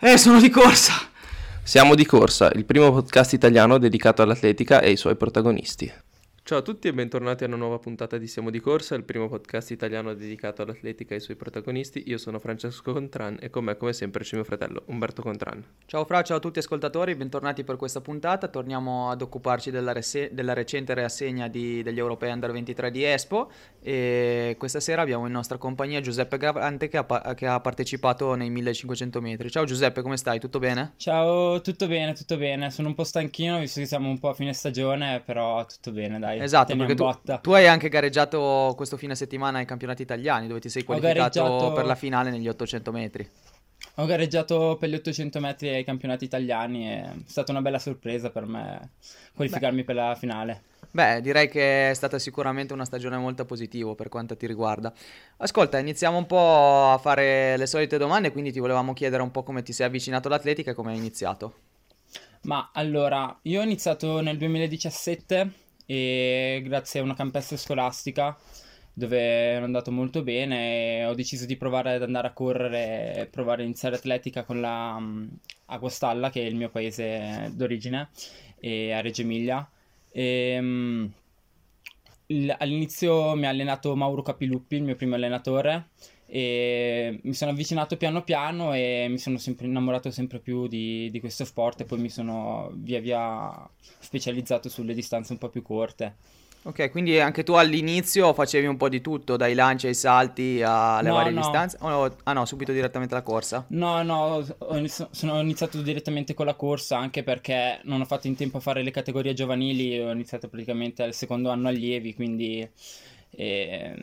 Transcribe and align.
Eh, 0.00 0.16
sono 0.16 0.40
di 0.40 0.48
corsa. 0.48 0.92
Siamo 1.64 1.96
di 1.96 2.06
corsa, 2.06 2.52
il 2.54 2.64
primo 2.64 2.92
podcast 2.92 3.32
italiano 3.32 3.78
dedicato 3.78 4.22
all'atletica 4.22 4.80
e 4.80 4.90
ai 4.90 4.96
suoi 4.96 5.16
protagonisti. 5.16 5.92
Ciao 6.48 6.60
a 6.60 6.62
tutti 6.62 6.88
e 6.88 6.94
bentornati 6.94 7.44
a 7.44 7.46
una 7.46 7.56
nuova 7.56 7.78
puntata 7.78 8.16
di 8.16 8.26
Siamo 8.26 8.48
di 8.48 8.58
Corsa, 8.58 8.94
il 8.94 9.04
primo 9.04 9.28
podcast 9.28 9.70
italiano 9.70 10.14
dedicato 10.14 10.62
all'atletica 10.62 11.12
e 11.12 11.16
ai 11.16 11.20
suoi 11.20 11.36
protagonisti. 11.36 12.04
Io 12.06 12.16
sono 12.16 12.38
Francesco 12.38 12.94
Contran 12.94 13.36
e 13.38 13.50
con 13.50 13.64
me 13.64 13.76
come 13.76 13.92
sempre 13.92 14.24
c'è 14.24 14.36
mio 14.36 14.46
fratello 14.46 14.84
Umberto 14.86 15.20
Contran. 15.20 15.62
Ciao 15.84 16.06
Fra, 16.06 16.22
ciao 16.22 16.38
a 16.38 16.40
tutti 16.40 16.58
ascoltatori, 16.58 17.14
bentornati 17.16 17.64
per 17.64 17.76
questa 17.76 18.00
puntata. 18.00 18.48
Torniamo 18.48 19.10
ad 19.10 19.20
occuparci 19.20 19.70
della, 19.70 19.92
rese- 19.92 20.30
della 20.32 20.54
recente 20.54 20.94
reassegna 20.94 21.48
di- 21.48 21.82
degli 21.82 21.98
Europei 21.98 22.32
Under 22.32 22.50
23 22.50 22.90
di 22.90 23.04
Espo 23.04 23.50
e 23.82 24.56
questa 24.58 24.80
sera 24.80 25.02
abbiamo 25.02 25.26
in 25.26 25.32
nostra 25.32 25.58
compagnia 25.58 26.00
Giuseppe 26.00 26.38
Gravante 26.38 26.88
che 26.88 26.96
ha, 26.96 27.04
pa- 27.04 27.34
che 27.34 27.46
ha 27.46 27.60
partecipato 27.60 28.34
nei 28.36 28.48
1500 28.48 29.20
metri. 29.20 29.50
Ciao 29.50 29.66
Giuseppe, 29.66 30.00
come 30.00 30.16
stai? 30.16 30.40
Tutto 30.40 30.58
bene? 30.58 30.94
Ciao, 30.96 31.60
tutto 31.60 31.86
bene, 31.86 32.14
tutto 32.14 32.38
bene. 32.38 32.70
Sono 32.70 32.88
un 32.88 32.94
po' 32.94 33.04
stanchino 33.04 33.58
visto 33.58 33.80
che 33.80 33.86
siamo 33.86 34.08
un 34.08 34.18
po' 34.18 34.30
a 34.30 34.34
fine 34.34 34.54
stagione, 34.54 35.20
però 35.22 35.62
tutto 35.66 35.92
bene, 35.92 36.18
dai. 36.18 36.37
Esatto, 36.42 36.68
Teniamo 36.68 36.94
perché 36.94 37.22
tu, 37.22 37.40
tu 37.40 37.52
hai 37.52 37.66
anche 37.66 37.88
gareggiato 37.88 38.72
questo 38.76 38.96
fine 38.96 39.14
settimana 39.14 39.58
ai 39.58 39.64
campionati 39.64 40.02
italiani 40.02 40.46
dove 40.46 40.60
ti 40.60 40.68
sei 40.68 40.84
qualificato 40.84 41.40
gareggiato- 41.40 41.72
per 41.72 41.84
la 41.84 41.94
finale 41.94 42.30
negli 42.30 42.48
800 42.48 42.92
metri. 42.92 43.28
Ho 43.96 44.06
gareggiato 44.06 44.76
per 44.78 44.88
gli 44.88 44.94
800 44.94 45.40
metri 45.40 45.68
ai 45.68 45.84
campionati 45.84 46.24
italiani 46.24 46.88
e 46.88 47.00
è 47.00 47.12
stata 47.26 47.50
una 47.50 47.62
bella 47.62 47.78
sorpresa 47.78 48.30
per 48.30 48.46
me 48.46 48.90
qualificarmi 49.34 49.82
per 49.84 49.94
la 49.96 50.14
finale. 50.14 50.62
Beh, 50.90 51.20
direi 51.20 51.48
che 51.48 51.90
è 51.90 51.94
stata 51.94 52.18
sicuramente 52.18 52.72
una 52.72 52.84
stagione 52.84 53.16
molto 53.18 53.44
positiva 53.44 53.94
per 53.94 54.08
quanto 54.08 54.36
ti 54.36 54.46
riguarda. 54.46 54.92
Ascolta, 55.38 55.78
iniziamo 55.78 56.16
un 56.16 56.26
po' 56.26 56.92
a 56.92 56.98
fare 56.98 57.56
le 57.56 57.66
solite 57.66 57.98
domande, 57.98 58.32
quindi 58.32 58.52
ti 58.52 58.58
volevamo 58.58 58.94
chiedere 58.94 59.22
un 59.22 59.30
po' 59.30 59.42
come 59.42 59.62
ti 59.62 59.72
sei 59.72 59.86
avvicinato 59.86 60.28
all'atletica 60.28 60.70
e 60.70 60.74
come 60.74 60.92
hai 60.92 60.96
iniziato. 60.96 61.54
Ma 62.42 62.70
allora, 62.72 63.36
io 63.42 63.60
ho 63.60 63.64
iniziato 63.64 64.20
nel 64.20 64.38
2017 64.38 65.52
e 65.90 66.60
grazie 66.64 67.00
a 67.00 67.02
una 67.02 67.14
campestre 67.14 67.56
scolastica 67.56 68.36
dove 68.92 69.18
ero 69.18 69.64
andato 69.64 69.90
molto 69.90 70.22
bene 70.22 71.04
ho 71.06 71.14
deciso 71.14 71.46
di 71.46 71.56
provare 71.56 71.94
ad 71.94 72.02
andare 72.02 72.26
a 72.28 72.32
correre 72.32 73.28
provare 73.30 73.62
a 73.62 73.64
iniziare 73.64 73.96
atletica 73.96 74.44
con 74.44 74.60
la 74.60 74.98
mm, 74.98 75.28
a 75.66 75.78
Guastalla, 75.78 76.30
che 76.30 76.42
è 76.42 76.46
il 76.46 76.56
mio 76.56 76.70
paese 76.70 77.50
d'origine, 77.54 78.08
e 78.58 78.92
a 78.92 79.00
Reggio 79.00 79.22
Emilia. 79.22 79.68
E, 80.10 80.58
mm, 80.60 81.06
il- 82.26 82.54
all'inizio 82.58 83.34
mi 83.34 83.46
ha 83.46 83.50
allenato 83.50 83.94
Mauro 83.96 84.22
Capiluppi, 84.22 84.76
il 84.76 84.82
mio 84.82 84.96
primo 84.96 85.14
allenatore, 85.14 85.88
e 86.30 87.20
mi 87.22 87.32
sono 87.34 87.50
avvicinato 87.52 87.96
piano 87.96 88.22
piano 88.22 88.74
e 88.74 89.06
mi 89.08 89.18
sono 89.18 89.38
sempre 89.38 89.66
innamorato 89.66 90.10
sempre 90.10 90.40
più 90.40 90.66
di, 90.68 91.10
di 91.10 91.20
questo 91.20 91.44
sport 91.44 91.80
e 91.80 91.84
poi 91.84 91.98
mi 92.00 92.10
sono 92.10 92.70
via 92.74 93.00
via 93.00 93.68
specializzato 93.98 94.68
sulle 94.68 94.94
distanze 94.94 95.32
un 95.32 95.38
po' 95.38 95.48
più 95.48 95.62
corte. 95.62 96.14
Ok, 96.62 96.90
quindi 96.90 97.18
anche 97.18 97.42
tu 97.44 97.54
all'inizio 97.54 98.32
facevi 98.34 98.66
un 98.66 98.76
po' 98.76 98.88
di 98.88 99.00
tutto, 99.00 99.36
dai 99.36 99.54
lanci 99.54 99.86
ai 99.88 99.94
salti 99.94 100.60
alle 100.62 101.10
No, 101.10 101.10
varie 101.10 101.32
no. 101.32 101.32
distanze? 101.32 101.76
O 101.80 101.88
no- 101.88 102.16
ah 102.24 102.32
no, 102.32 102.44
subito 102.44 102.70
direttamente 102.72 103.14
alla 103.14 103.22
corsa? 103.24 103.68
No, 103.70 104.02
no, 104.02 104.42
ho 104.58 104.76
inizi- 104.78 105.08
sono 105.10 105.40
iniziato 105.42 105.82
direttamente 105.82 106.32
con 106.32 106.46
la 106.46 106.54
corsa 106.54 106.96
anche 106.96 107.22
perché 107.22 107.80
non 107.84 108.00
ho 108.00 108.06
fatto 108.06 108.26
in 108.26 108.34
tempo 108.34 108.56
a 108.56 108.60
fare 108.60 108.82
le 108.82 108.90
categorie 108.90 109.34
giovanili, 109.34 109.98
ho 110.00 110.10
iniziato 110.10 110.48
praticamente 110.48 111.02
al 111.02 111.12
secondo 111.12 111.50
anno 111.50 111.68
allievi, 111.68 112.14
quindi 112.14 112.66
eh, 113.30 113.94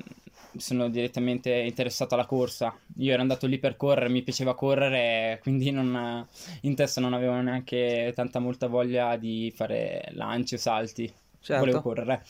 sono 0.58 0.90
direttamente 0.90 1.52
interessato 1.52 2.16
alla 2.16 2.26
corsa. 2.26 2.76
Io 2.98 3.14
ero 3.14 3.22
andato 3.22 3.48
lì 3.48 3.58
per 3.58 3.76
correre, 3.78 4.10
mi 4.10 4.22
piaceva 4.22 4.56
correre, 4.56 5.40
quindi 5.42 5.72
non- 5.72 6.26
in 6.62 6.76
testa 6.76 7.02
non 7.02 7.14
avevo 7.14 7.34
neanche 7.42 8.12
tanta 8.16 8.40
molta 8.40 8.68
voglia 8.68 9.16
di 9.18 9.52
fare 9.56 10.10
lanci 10.12 10.56
o 10.56 10.58
salti. 10.58 11.12
Certo. 11.46 11.64
Volevo 11.64 11.82
correre. 11.82 12.24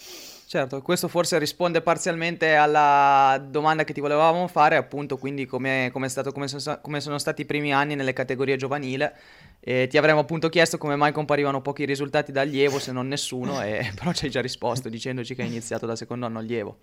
Certo, 0.47 0.81
questo 0.81 1.07
forse 1.07 1.39
risponde 1.39 1.81
parzialmente 1.81 2.53
alla 2.55 3.41
domanda 3.49 3.85
che 3.85 3.93
ti 3.93 4.01
volevamo 4.01 4.47
fare, 4.47 4.75
appunto, 4.75 5.17
quindi 5.17 5.45
come, 5.45 5.89
come 5.91 6.07
è 6.07 6.09
stato, 6.09 6.33
come 6.33 6.47
sono, 6.49 6.79
come 6.81 6.99
sono 6.99 7.17
stati 7.17 7.41
i 7.41 7.45
primi 7.45 7.73
anni 7.73 7.95
nelle 7.95 8.11
categorie 8.13 8.57
giovanile. 8.57 9.15
E 9.59 9.87
ti 9.87 9.97
avremmo 9.97 10.19
appunto 10.19 10.49
chiesto 10.49 10.77
come 10.77 10.95
mai 10.95 11.13
comparivano 11.13 11.61
pochi 11.61 11.85
risultati 11.85 12.31
da 12.31 12.41
allievo, 12.41 12.77
se 12.77 12.91
non 12.91 13.07
nessuno, 13.07 13.63
e, 13.63 13.91
però 13.95 14.11
ci 14.11 14.25
hai 14.25 14.31
già 14.31 14.41
risposto 14.41 14.89
dicendoci 14.89 15.33
che 15.33 15.41
hai 15.41 15.47
iniziato 15.47 15.85
da 15.85 15.95
secondo 15.95 16.25
anno 16.25 16.39
allievo. 16.39 16.77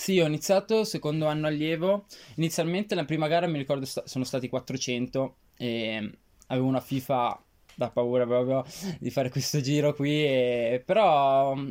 Sì, 0.00 0.18
ho 0.18 0.26
iniziato 0.26 0.84
secondo 0.84 1.26
anno 1.26 1.46
allievo. 1.46 2.06
Inizialmente 2.36 2.94
la 2.94 3.04
prima 3.04 3.28
gara 3.28 3.46
mi 3.46 3.58
ricordo 3.58 3.84
sta- 3.84 4.02
sono 4.06 4.24
stati 4.24 4.48
400 4.48 5.36
e 5.58 6.10
avevo 6.46 6.66
una 6.66 6.80
FIFA 6.80 7.38
da 7.74 7.90
paura 7.90 8.26
proprio 8.26 8.64
di 8.98 9.10
fare 9.10 9.28
questo 9.28 9.60
giro 9.60 9.92
qui, 9.94 10.24
e- 10.24 10.82
però 10.84 11.54
mm, 11.54 11.70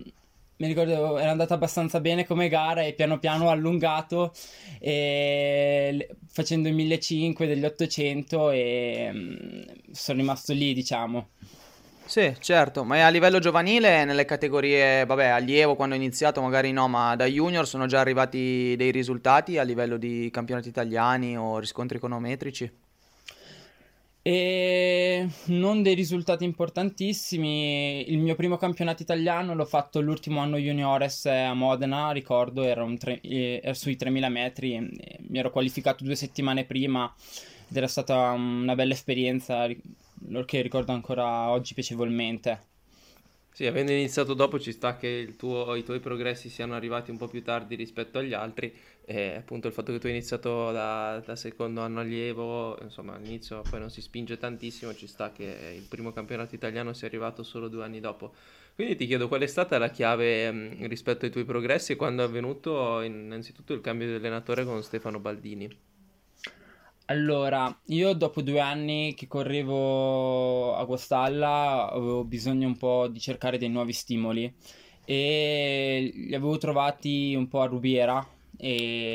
mi 0.57 0.67
ricordo 0.67 1.17
era 1.17 1.31
andata 1.31 1.55
abbastanza 1.55 1.99
bene 2.01 2.23
come 2.25 2.49
gara 2.49 2.83
e 2.83 2.93
piano 2.93 3.17
piano 3.17 3.45
ho 3.45 3.49
allungato 3.49 4.31
e 4.79 6.07
facendo 6.27 6.67
i 6.67 6.73
1500 6.73 7.45
degli 7.55 7.65
800 7.65 8.51
e 8.51 9.09
mm, 9.11 9.91
sono 9.91 10.19
rimasto 10.19 10.53
lì, 10.53 10.73
diciamo. 10.75 11.29
Sì, 12.09 12.35
certo, 12.39 12.83
ma 12.83 13.05
a 13.05 13.09
livello 13.09 13.37
giovanile, 13.37 14.03
nelle 14.03 14.25
categorie, 14.25 15.05
vabbè, 15.05 15.27
allievo 15.27 15.75
quando 15.75 15.93
hai 15.93 16.01
iniziato 16.01 16.41
magari 16.41 16.71
no, 16.71 16.87
ma 16.87 17.15
da 17.15 17.25
junior 17.25 17.67
sono 17.67 17.85
già 17.85 17.99
arrivati 17.99 18.75
dei 18.75 18.89
risultati 18.89 19.59
a 19.59 19.63
livello 19.63 19.95
di 19.95 20.27
campionati 20.31 20.69
italiani 20.69 21.37
o 21.37 21.59
riscontri 21.59 21.97
econometrici? 21.97 22.71
E 24.21 25.27
non 25.45 25.81
dei 25.81 25.95
risultati 25.95 26.43
importantissimi. 26.43 28.09
Il 28.11 28.17
mio 28.19 28.35
primo 28.35 28.57
campionato 28.57 29.01
italiano 29.01 29.55
l'ho 29.55 29.65
fatto 29.65 30.01
l'ultimo 30.01 30.41
anno 30.41 30.57
juniores 30.57 31.25
a 31.25 31.53
Modena, 31.53 32.11
ricordo, 32.11 32.63
era, 32.63 32.85
tre- 32.97 33.21
eh, 33.21 33.61
era 33.63 33.73
sui 33.73 33.95
3000 33.95 34.29
metri. 34.29 34.77
Mi 34.79 35.39
ero 35.39 35.49
qualificato 35.51 36.03
due 36.03 36.15
settimane 36.15 36.65
prima 36.65 37.11
ed 37.69 37.77
era 37.77 37.87
stata 37.87 38.31
una 38.31 38.75
bella 38.75 38.93
esperienza 38.93 39.67
che 40.45 40.61
ricordo 40.61 40.91
ancora 40.93 41.49
oggi 41.49 41.73
piacevolmente. 41.73 42.67
Sì, 43.51 43.65
avendo 43.65 43.91
iniziato 43.91 44.33
dopo 44.33 44.57
ci 44.59 44.71
sta 44.71 44.95
che 44.95 45.35
tuo- 45.37 45.75
i 45.75 45.83
tuoi 45.83 45.99
progressi 45.99 46.47
siano 46.49 46.75
arrivati 46.75 47.11
un 47.11 47.17
po' 47.17 47.27
più 47.27 47.43
tardi 47.43 47.75
rispetto 47.75 48.17
agli 48.19 48.33
altri 48.33 48.73
e 49.03 49.35
appunto 49.35 49.67
il 49.67 49.73
fatto 49.73 49.91
che 49.91 49.99
tu 49.99 50.05
hai 50.05 50.13
iniziato 50.13 50.71
da, 50.71 51.21
da 51.25 51.35
secondo 51.35 51.81
anno 51.81 51.99
allievo, 51.99 52.81
insomma 52.81 53.15
all'inizio 53.15 53.65
poi 53.69 53.79
non 53.79 53.89
si 53.89 54.01
spinge 54.01 54.37
tantissimo, 54.37 54.93
ci 54.95 55.07
sta 55.07 55.31
che 55.33 55.73
il 55.75 55.83
primo 55.83 56.13
campionato 56.13 56.55
italiano 56.55 56.93
sia 56.93 57.07
arrivato 57.07 57.43
solo 57.43 57.67
due 57.67 57.83
anni 57.83 57.99
dopo. 57.99 58.33
Quindi 58.75 58.95
ti 58.95 59.05
chiedo 59.07 59.27
qual 59.27 59.41
è 59.41 59.47
stata 59.47 59.77
la 59.77 59.89
chiave 59.89 60.49
mh, 60.51 60.87
rispetto 60.87 61.25
ai 61.25 61.31
tuoi 61.31 61.43
progressi 61.43 61.91
e 61.93 61.95
quando 61.97 62.21
è 62.23 62.25
avvenuto 62.25 63.01
innanzitutto 63.01 63.73
il 63.73 63.81
cambio 63.81 64.07
di 64.07 64.13
allenatore 64.13 64.63
con 64.63 64.81
Stefano 64.83 65.19
Baldini. 65.19 65.88
Allora, 67.09 67.75
io 67.87 68.13
dopo 68.13 68.41
due 68.43 68.59
anni 68.59 69.15
che 69.15 69.25
correvo 69.27 70.75
a 70.75 70.83
Guastalla 70.83 71.89
avevo 71.91 72.23
bisogno 72.23 72.67
un 72.67 72.77
po' 72.77 73.07
di 73.07 73.19
cercare 73.19 73.57
dei 73.57 73.69
nuovi 73.69 73.93
stimoli 73.93 74.53
e 75.05 76.11
li 76.13 76.35
avevo 76.35 76.59
trovati 76.59 77.33
un 77.33 77.47
po' 77.47 77.61
a 77.61 77.65
Rubiera. 77.65 78.23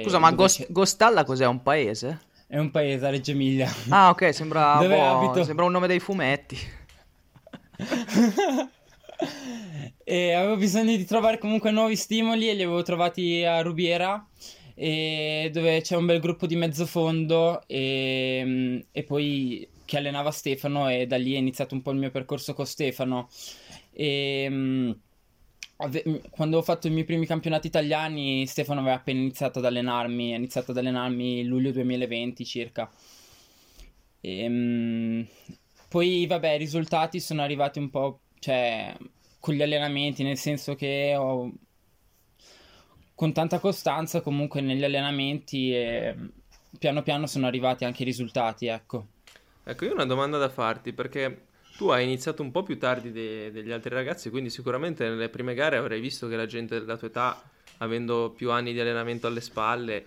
Scusa, 0.03 0.19
ma 0.19 0.31
dove 0.31 0.43
Gos- 0.43 0.57
c'è- 0.57 0.67
Gostalla 0.71 1.23
cos'è? 1.25 1.47
Un 1.47 1.63
paese? 1.63 2.21
È 2.49 2.59
un 2.59 2.73
paese 2.73 3.07
a 3.07 3.11
Reggio 3.11 3.31
Emilia. 3.31 3.71
Ah, 3.91 4.09
ok, 4.11 4.35
sembra, 4.35 4.75
Dove 4.83 4.97
boh, 4.97 5.05
abito? 5.05 5.45
sembra 5.45 5.65
un 5.65 5.71
nome 5.73 5.87
dei 5.87 6.01
fumetti. 6.01 6.59
E 10.07 10.33
avevo 10.33 10.57
bisogno 10.57 10.95
di 10.97 11.05
trovare 11.07 11.39
comunque 11.39 11.71
nuovi 11.71 11.97
stimoli 11.97 12.49
e 12.49 12.55
li 12.55 12.63
avevo 12.63 12.83
trovati 12.83 13.43
a 13.45 13.63
Rubiera, 13.63 14.23
dove 14.75 15.81
c'è 15.83 15.97
un 15.97 16.07
bel 16.07 16.21
gruppo 16.21 16.47
di 16.47 16.57
mezzofondo 16.57 17.63
e, 17.67 18.85
e 18.91 19.03
poi 19.05 19.69
che 19.85 19.99
allenava 19.99 20.31
Stefano 20.31 20.89
e 20.89 21.07
da 21.07 21.17
lì 21.17 21.35
è 21.35 21.39
iniziato 21.39 21.75
un 21.75 21.83
po' 21.83 21.91
il 21.93 21.99
mio 21.99 22.11
percorso 22.11 22.55
con 22.55 22.67
Stefano. 22.67 23.29
E, 23.93 24.47
mm, 24.51 24.91
ave- 25.77 26.23
quando 26.31 26.59
ho 26.59 26.63
fatto 26.63 26.87
i 26.87 26.91
miei 26.91 27.05
primi 27.05 27.27
campionati 27.27 27.67
italiani, 27.67 28.47
Stefano 28.47 28.81
aveva 28.81 28.97
appena 28.97 29.21
iniziato 29.21 29.59
ad 29.59 29.67
allenarmi, 29.67 30.33
ha 30.33 30.37
iniziato 30.37 30.71
ad 30.73 30.79
allenarmi 30.79 31.45
luglio 31.45 31.71
2020 31.73 32.45
circa. 32.45 32.91
Ehm, 34.21 35.27
poi, 35.89 36.27
vabbè, 36.27 36.53
i 36.53 36.59
risultati 36.59 37.21
sono 37.21 37.43
arrivati 37.43 37.79
un 37.79 37.91
po', 37.91 38.21
cioè, 38.39 38.97
con 39.39 39.55
gli 39.55 39.63
allenamenti, 39.63 40.23
nel 40.23 40.39
senso 40.39 40.75
che 40.75 41.15
ho, 41.17 41.53
con 43.15 43.33
tanta 43.33 43.59
costanza 43.59 44.21
comunque 44.21 44.61
negli 44.61 44.85
allenamenti 44.85 45.73
e 45.75 46.17
piano 46.79 47.03
piano 47.03 47.27
sono 47.27 47.47
arrivati 47.47 47.85
anche 47.85 48.03
i 48.03 48.07
risultati, 48.07 48.67
ecco. 48.67 49.07
Ecco, 49.65 49.85
io 49.85 49.93
ho 49.93 49.95
una 49.95 50.05
domanda 50.05 50.37
da 50.37 50.49
farti 50.49 50.93
perché 50.93 51.47
tu 51.77 51.89
hai 51.89 52.05
iniziato 52.05 52.43
un 52.43 52.51
po' 52.51 52.63
più 52.63 52.79
tardi 52.79 53.13
de- 53.13 53.51
degli 53.51 53.71
altri 53.71 53.91
ragazzi, 53.95 54.31
quindi 54.31 54.51
sicuramente 54.51 55.09
nelle 55.09 55.29
prime 55.29 55.55
gare 55.55 55.77
avrai 55.77 56.01
visto 56.01 56.29
che 56.29 56.37
la 56.37 56.47
gente 56.47 56.79
della 56.79 56.97
tua 56.97 57.09
età, 57.09 57.43
avendo 57.79 58.33
più 58.37 58.51
anni 58.51 58.73
di 58.73 58.81
allenamento 58.81 59.27
alle 59.27 59.41
spalle, 59.41 60.05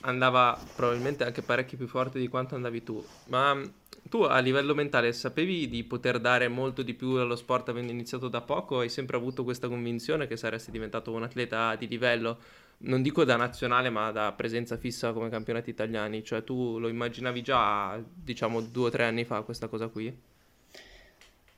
andava 0.00 0.58
probabilmente 0.74 1.24
anche 1.24 1.42
parecchio 1.42 1.76
più 1.76 1.88
forte 1.88 2.18
di 2.18 2.28
quanto 2.28 2.54
andavi 2.54 2.82
tu. 2.82 3.04
Ma 3.26 3.60
tu 4.08 4.22
a 4.22 4.38
livello 4.38 4.74
mentale 4.74 5.12
sapevi 5.12 5.68
di 5.68 5.84
poter 5.84 6.18
dare 6.18 6.48
molto 6.48 6.82
di 6.82 6.94
più 6.94 7.10
allo 7.10 7.36
sport 7.36 7.68
avendo 7.68 7.92
iniziato 7.92 8.28
da 8.28 8.40
poco? 8.40 8.80
Hai 8.80 8.88
sempre 8.88 9.16
avuto 9.16 9.44
questa 9.44 9.68
convinzione 9.68 10.26
che 10.26 10.36
saresti 10.36 10.70
diventato 10.70 11.12
un 11.12 11.22
atleta 11.22 11.74
di 11.76 11.88
livello? 11.88 12.38
Non 12.78 13.02
dico 13.02 13.24
da 13.24 13.36
nazionale, 13.36 13.90
ma 13.90 14.10
da 14.10 14.32
presenza 14.32 14.76
fissa 14.76 15.12
come 15.12 15.30
campionati 15.30 15.70
italiani. 15.70 16.22
Cioè 16.24 16.44
tu 16.44 16.78
lo 16.78 16.88
immaginavi 16.88 17.42
già, 17.42 17.98
diciamo, 18.14 18.60
due 18.60 18.88
o 18.88 18.90
tre 18.90 19.04
anni 19.04 19.24
fa 19.24 19.42
questa 19.42 19.68
cosa 19.68 19.88
qui? 19.88 20.14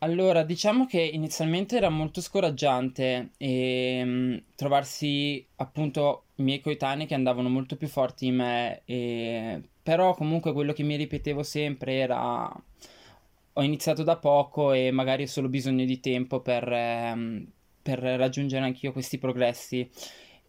Allora, 0.00 0.44
diciamo 0.44 0.86
che 0.86 1.00
inizialmente 1.00 1.76
era 1.76 1.88
molto 1.88 2.20
scoraggiante 2.20 3.30
e, 3.36 4.42
trovarsi 4.54 5.44
appunto 5.56 6.26
i 6.36 6.44
miei 6.44 6.60
coetanei 6.60 7.06
che 7.06 7.14
andavano 7.14 7.48
molto 7.48 7.74
più 7.74 7.88
forti 7.88 8.26
di 8.26 8.30
me, 8.30 8.82
e... 8.84 9.62
però 9.88 10.12
comunque 10.12 10.52
quello 10.52 10.74
che 10.74 10.82
mi 10.82 10.96
ripetevo 10.96 11.42
sempre 11.42 11.94
era 11.94 12.46
ho 13.54 13.62
iniziato 13.62 14.02
da 14.02 14.18
poco 14.18 14.72
e 14.72 14.90
magari 14.90 15.22
ho 15.22 15.26
solo 15.26 15.48
bisogno 15.48 15.86
di 15.86 15.98
tempo 15.98 16.40
per, 16.40 16.70
ehm, 16.70 17.46
per 17.80 17.98
raggiungere 18.00 18.66
anch'io 18.66 18.92
questi 18.92 19.16
progressi. 19.16 19.88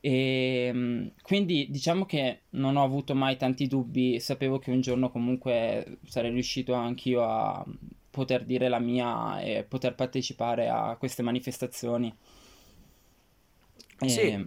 E 0.02 1.14
quindi 1.22 1.68
diciamo 1.70 2.06
che 2.06 2.42
non 2.50 2.76
ho 2.76 2.84
avuto 2.84 3.16
mai 3.16 3.38
tanti 3.38 3.68
dubbi, 3.68 4.20
sapevo 4.20 4.60
che 4.60 4.72
un 4.72 4.82
giorno 4.82 5.10
comunque 5.10 6.00
sarei 6.06 6.32
riuscito 6.32 6.74
anch'io 6.74 7.24
a 7.24 7.66
poter 8.10 8.44
dire 8.44 8.68
la 8.68 8.80
mia 8.80 9.40
e 9.40 9.64
poter 9.64 9.96
partecipare 9.96 10.68
a 10.68 10.98
queste 11.00 11.22
manifestazioni. 11.22 12.14
E... 14.00 14.46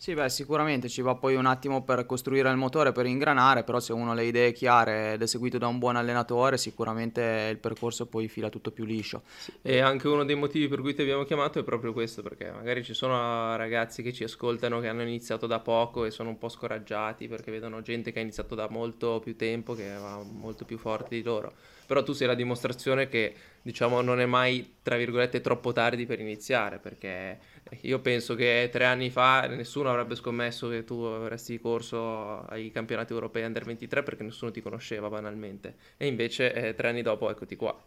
Sì. 0.00 0.14
Beh, 0.14 0.30
sicuramente 0.30 0.88
ci 0.88 1.02
va 1.02 1.14
poi 1.14 1.34
un 1.34 1.44
attimo 1.44 1.84
per 1.84 2.06
costruire 2.06 2.48
il 2.48 2.56
motore, 2.56 2.90
per 2.90 3.04
ingranare, 3.04 3.64
però 3.64 3.80
se 3.80 3.92
uno 3.92 4.12
ha 4.12 4.14
le 4.14 4.24
idee 4.24 4.50
chiare 4.52 5.12
ed 5.12 5.20
è 5.20 5.26
seguito 5.26 5.58
da 5.58 5.66
un 5.66 5.78
buon 5.78 5.96
allenatore, 5.96 6.56
sicuramente 6.56 7.48
il 7.50 7.58
percorso 7.58 8.06
poi 8.06 8.26
fila 8.26 8.48
tutto 8.48 8.70
più 8.70 8.86
liscio. 8.86 9.24
E 9.60 9.80
anche 9.80 10.08
uno 10.08 10.24
dei 10.24 10.36
motivi 10.36 10.68
per 10.68 10.80
cui 10.80 10.94
ti 10.94 11.02
abbiamo 11.02 11.24
chiamato 11.24 11.58
è 11.58 11.64
proprio 11.64 11.92
questo, 11.92 12.22
perché 12.22 12.50
magari 12.50 12.82
ci 12.82 12.94
sono 12.94 13.54
ragazzi 13.56 14.02
che 14.02 14.14
ci 14.14 14.24
ascoltano 14.24 14.80
che 14.80 14.88
hanno 14.88 15.02
iniziato 15.02 15.46
da 15.46 15.58
poco 15.58 16.06
e 16.06 16.10
sono 16.10 16.30
un 16.30 16.38
po' 16.38 16.48
scoraggiati 16.48 17.28
perché 17.28 17.50
vedono 17.50 17.82
gente 17.82 18.10
che 18.10 18.20
ha 18.20 18.22
iniziato 18.22 18.54
da 18.54 18.70
molto 18.70 19.20
più 19.22 19.36
tempo, 19.36 19.74
che 19.74 19.92
va 19.92 20.22
molto 20.22 20.64
più 20.64 20.78
forte 20.78 21.14
di 21.14 21.22
loro 21.22 21.52
però 21.90 22.04
tu 22.04 22.12
sei 22.12 22.28
la 22.28 22.34
dimostrazione 22.36 23.08
che 23.08 23.34
diciamo 23.62 24.00
non 24.00 24.20
è 24.20 24.24
mai 24.24 24.76
tra 24.80 24.96
virgolette 24.96 25.40
troppo 25.40 25.72
tardi 25.72 26.06
per 26.06 26.20
iniziare 26.20 26.78
perché 26.78 27.36
io 27.82 28.00
penso 28.00 28.34
che 28.34 28.68
tre 28.72 28.84
anni 28.84 29.10
fa 29.10 29.46
nessuno 29.46 29.90
avrebbe 29.90 30.14
scommesso 30.14 30.68
che 30.68 30.84
tu 30.84 30.94
avresti 31.02 31.60
corso 31.60 32.40
ai 32.42 32.70
campionati 32.70 33.12
europei 33.12 33.44
under 33.44 33.64
23 33.64 34.02
perché 34.02 34.22
nessuno 34.22 34.50
ti 34.50 34.60
conosceva 34.60 35.08
banalmente 35.08 35.76
e 35.96 36.06
invece 36.06 36.52
eh, 36.52 36.74
tre 36.74 36.88
anni 36.88 37.02
dopo 37.02 37.30
eccoti 37.30 37.56
qua 37.56 37.80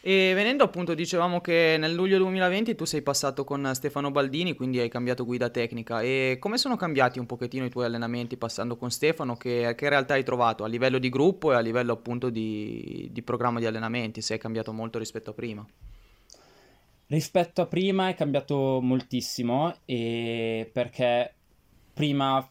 e 0.00 0.32
venendo 0.32 0.62
appunto, 0.62 0.94
dicevamo 0.94 1.40
che 1.40 1.76
nel 1.76 1.92
luglio 1.92 2.18
2020 2.18 2.76
tu 2.76 2.84
sei 2.84 3.02
passato 3.02 3.42
con 3.42 3.68
Stefano 3.74 4.12
Baldini, 4.12 4.54
quindi 4.54 4.78
hai 4.78 4.88
cambiato 4.88 5.24
guida 5.24 5.50
tecnica. 5.50 6.00
E 6.02 6.36
come 6.38 6.56
sono 6.56 6.76
cambiati 6.76 7.18
un 7.18 7.26
pochettino 7.26 7.64
i 7.64 7.70
tuoi 7.70 7.86
allenamenti 7.86 8.36
passando 8.36 8.76
con 8.76 8.92
Stefano? 8.92 9.36
Che, 9.36 9.74
che 9.76 9.88
realtà 9.88 10.14
hai 10.14 10.22
trovato 10.22 10.62
a 10.62 10.68
livello 10.68 10.98
di 10.98 11.08
gruppo 11.08 11.50
e 11.52 11.56
a 11.56 11.60
livello 11.60 11.92
appunto 11.92 12.30
di, 12.30 13.08
di 13.10 13.22
programma 13.22 13.58
di 13.58 13.66
allenamenti? 13.66 14.22
Se 14.22 14.36
è 14.36 14.38
cambiato 14.38 14.72
molto 14.72 14.98
rispetto 14.98 15.30
a 15.30 15.34
prima? 15.34 15.66
Rispetto 17.10 17.62
a 17.62 17.66
prima 17.66 18.10
è 18.10 18.14
cambiato 18.14 18.80
moltissimo 18.82 19.74
perché 19.86 21.34
prima 21.94 22.46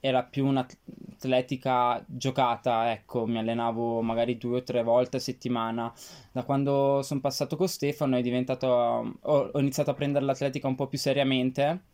era 0.00 0.24
più 0.24 0.46
un'atletica 0.46 2.04
giocata, 2.08 2.90
ecco, 2.90 3.24
mi 3.26 3.38
allenavo 3.38 4.00
magari 4.02 4.36
due 4.36 4.58
o 4.58 4.62
tre 4.64 4.82
volte 4.82 5.18
a 5.18 5.20
settimana. 5.20 5.92
Da 6.32 6.42
quando 6.42 7.02
sono 7.02 7.20
passato 7.20 7.56
con 7.56 7.68
Stefano 7.68 8.16
è 8.16 8.22
diventato, 8.22 8.66
ho, 8.66 9.50
ho 9.52 9.60
iniziato 9.60 9.90
a 9.90 9.94
prendere 9.94 10.24
l'atletica 10.24 10.66
un 10.66 10.74
po' 10.74 10.88
più 10.88 10.98
seriamente 10.98 11.84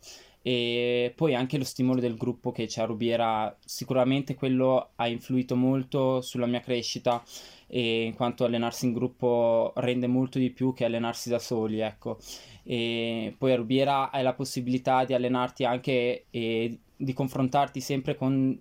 e 0.47 1.11
poi 1.13 1.35
anche 1.35 1.57
lo 1.57 1.65
stimolo 1.65 1.99
del 1.99 2.15
gruppo 2.15 2.53
che 2.53 2.67
c'è 2.67 2.81
a 2.81 2.85
Rubiera, 2.85 3.53
sicuramente 3.65 4.33
quello 4.33 4.91
ha 4.95 5.05
influito 5.09 5.57
molto 5.57 6.21
sulla 6.21 6.45
mia 6.45 6.61
crescita 6.61 7.21
e 7.67 8.03
in 8.03 8.13
quanto 8.13 8.45
allenarsi 8.45 8.85
in 8.85 8.93
gruppo 8.93 9.73
rende 9.75 10.07
molto 10.07 10.39
di 10.39 10.49
più 10.51 10.73
che 10.73 10.85
allenarsi 10.85 11.27
da 11.27 11.37
soli, 11.37 11.81
ecco. 11.81 12.17
E 12.63 13.35
poi 13.37 13.51
a 13.51 13.57
Rubiera 13.57 14.09
hai 14.09 14.23
la 14.23 14.33
possibilità 14.35 15.03
di 15.03 15.13
allenarti 15.13 15.65
anche 15.65 16.27
e 16.29 16.79
di 16.95 17.11
confrontarti 17.11 17.81
sempre 17.81 18.15
con 18.15 18.57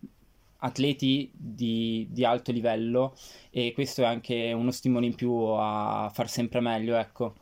atleti 0.59 1.31
di, 1.33 2.09
di, 2.11 2.25
alto 2.25 2.51
livello 2.51 3.15
e 3.51 3.73
questo 3.75 4.03
è 4.03 4.07
anche 4.07 4.53
uno 4.53 4.73
stimolo 4.73 5.07
in 5.07 5.15
più 5.15 5.33
a 5.33 6.11
far 6.13 6.29
sempre 6.29 6.59
meglio, 6.59 6.97
ecco. 6.97 7.35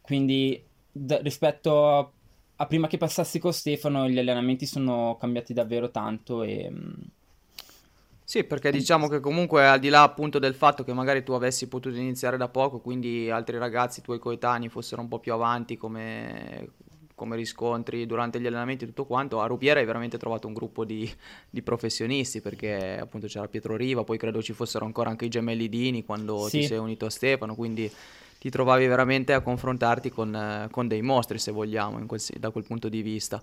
Quindi 0.00 0.60
d- 0.90 1.20
rispetto 1.22 1.88
a, 1.88 2.10
a, 2.60 2.66
prima 2.66 2.86
che 2.86 2.96
passassi 2.96 3.38
con 3.38 3.52
Stefano 3.52 4.08
gli 4.08 4.18
allenamenti 4.18 4.66
sono 4.66 5.16
cambiati 5.18 5.52
davvero 5.52 5.90
tanto 5.90 6.42
e... 6.42 6.70
Mm, 6.70 6.92
sì, 8.24 8.44
perché 8.44 8.70
diciamo 8.70 9.08
che 9.08 9.20
comunque 9.20 9.66
al 9.66 9.80
di 9.80 9.88
là 9.88 10.02
appunto 10.02 10.38
del 10.38 10.54
fatto 10.54 10.84
che 10.84 10.92
magari 10.92 11.24
tu 11.24 11.32
avessi 11.32 11.66
potuto 11.66 11.96
iniziare 11.96 12.36
da 12.36 12.48
poco, 12.48 12.78
quindi 12.78 13.30
altri 13.30 13.56
ragazzi 13.56 14.02
tuoi 14.02 14.18
coetanei 14.18 14.68
fossero 14.68 15.00
un 15.00 15.08
po' 15.08 15.18
più 15.18 15.32
avanti 15.32 15.78
come, 15.78 16.72
come 17.14 17.36
riscontri 17.36 18.06
durante 18.06 18.38
gli 18.38 18.46
allenamenti 18.46 18.84
e 18.84 18.86
tutto 18.88 19.06
quanto, 19.06 19.40
a 19.40 19.46
Rubiera 19.46 19.80
hai 19.80 19.86
veramente 19.86 20.18
trovato 20.18 20.46
un 20.46 20.52
gruppo 20.52 20.84
di, 20.84 21.10
di, 21.48 21.62
professionisti 21.62 22.40
perché 22.40 22.98
appunto 22.98 23.26
c'era 23.26 23.48
Pietro 23.48 23.76
Riva, 23.76 24.04
poi 24.04 24.18
credo 24.18 24.42
ci 24.42 24.52
fossero 24.52 24.84
ancora 24.84 25.08
anche 25.10 25.24
i 25.24 25.28
gemelli 25.28 25.68
Dini 25.70 26.04
quando 26.04 26.48
sì. 26.48 26.60
ti 26.60 26.66
sei 26.66 26.78
unito 26.78 27.06
a 27.06 27.10
Stefano, 27.10 27.54
quindi 27.54 27.90
ti 28.38 28.50
trovavi 28.50 28.86
veramente 28.86 29.32
a 29.32 29.40
confrontarti 29.40 30.10
con, 30.10 30.68
con 30.70 30.88
dei 30.88 31.02
mostri 31.02 31.38
se 31.38 31.52
vogliamo 31.52 32.04
quel, 32.06 32.20
da 32.38 32.50
quel 32.50 32.64
punto 32.64 32.88
di 32.88 33.02
vista. 33.02 33.42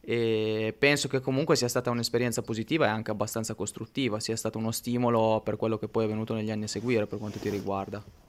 E 0.00 0.74
penso 0.78 1.08
che 1.08 1.20
comunque 1.20 1.56
sia 1.56 1.68
stata 1.68 1.90
un'esperienza 1.90 2.42
positiva 2.42 2.86
e 2.86 2.88
anche 2.88 3.10
abbastanza 3.10 3.54
costruttiva, 3.54 4.20
sia 4.20 4.36
stato 4.36 4.58
uno 4.58 4.70
stimolo 4.70 5.40
per 5.44 5.56
quello 5.56 5.76
che 5.76 5.88
poi 5.88 6.04
è 6.04 6.08
venuto 6.08 6.34
negli 6.34 6.50
anni 6.50 6.64
a 6.64 6.68
seguire 6.68 7.06
per 7.06 7.18
quanto 7.18 7.38
ti 7.38 7.50
riguarda 7.50 8.27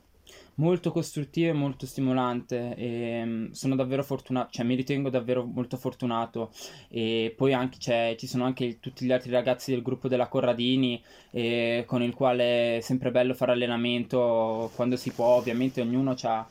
molto 0.60 0.92
costruttivo 0.92 1.50
e 1.50 1.54
molto 1.54 1.86
stimolante 1.86 2.76
e 2.76 3.24
mm, 3.26 3.52
sono 3.52 3.76
davvero 3.76 4.04
fortunato, 4.04 4.50
cioè 4.52 4.66
mi 4.66 4.76
ritengo 4.76 5.10
davvero 5.10 5.44
molto 5.44 5.78
fortunato 5.78 6.52
e 6.90 7.34
poi 7.36 7.54
anche 7.54 8.18
ci 8.18 8.28
sono 8.28 8.46
anche 8.46 8.80
tutti 8.80 9.06
gli 9.06 9.12
altri 9.12 9.32
ragazzi 9.32 9.72
del 9.72 9.82
gruppo 9.82 10.08
della 10.08 10.28
Corradini 10.28 11.02
eh, 11.32 11.84
con 11.88 12.04
il 12.04 12.14
quale 12.14 12.78
è 12.78 12.82
sempre 12.82 13.12
bello 13.12 13.34
fare 13.34 13.54
allenamento 13.54 14.72
quando 14.76 14.96
si 14.96 15.12
può, 15.12 15.36
ovviamente 15.36 15.82
ognuno 15.82 16.16
ha 16.22 16.48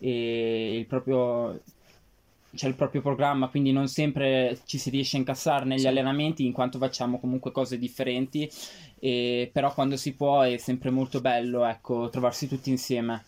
eh, 0.00 0.76
il 0.78 0.86
proprio 0.86 1.60
c'è 2.54 2.66
il 2.66 2.74
proprio 2.74 3.02
programma, 3.02 3.48
quindi 3.48 3.72
non 3.72 3.88
sempre 3.88 4.58
ci 4.64 4.78
si 4.78 4.88
riesce 4.88 5.16
a 5.16 5.20
incassare 5.20 5.66
negli 5.66 5.80
sì. 5.80 5.86
allenamenti 5.86 6.46
in 6.46 6.52
quanto 6.52 6.78
facciamo 6.78 7.20
comunque 7.20 7.52
cose 7.52 7.78
differenti, 7.78 8.50
e, 8.98 9.50
però 9.52 9.72
quando 9.74 9.96
si 9.96 10.14
può 10.14 10.40
è 10.40 10.56
sempre 10.56 10.90
molto 10.90 11.20
bello 11.20 11.64
ecco, 11.66 12.08
trovarsi 12.08 12.48
tutti 12.48 12.70
insieme. 12.70 13.27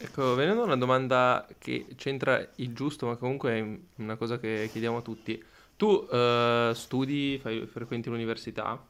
Ecco, 0.00 0.36
venendo 0.36 0.62
a 0.62 0.66
una 0.66 0.76
domanda 0.76 1.44
che 1.58 1.86
c'entra 1.96 2.48
il 2.56 2.72
giusto, 2.72 3.06
ma 3.06 3.16
comunque 3.16 3.52
è 3.58 3.78
una 4.00 4.16
cosa 4.16 4.38
che 4.38 4.68
chiediamo 4.70 4.98
a 4.98 5.02
tutti. 5.02 5.42
Tu 5.76 5.86
uh, 5.86 6.72
studi, 6.72 7.38
fai, 7.38 7.66
frequenti 7.66 8.08
l'università? 8.08 8.80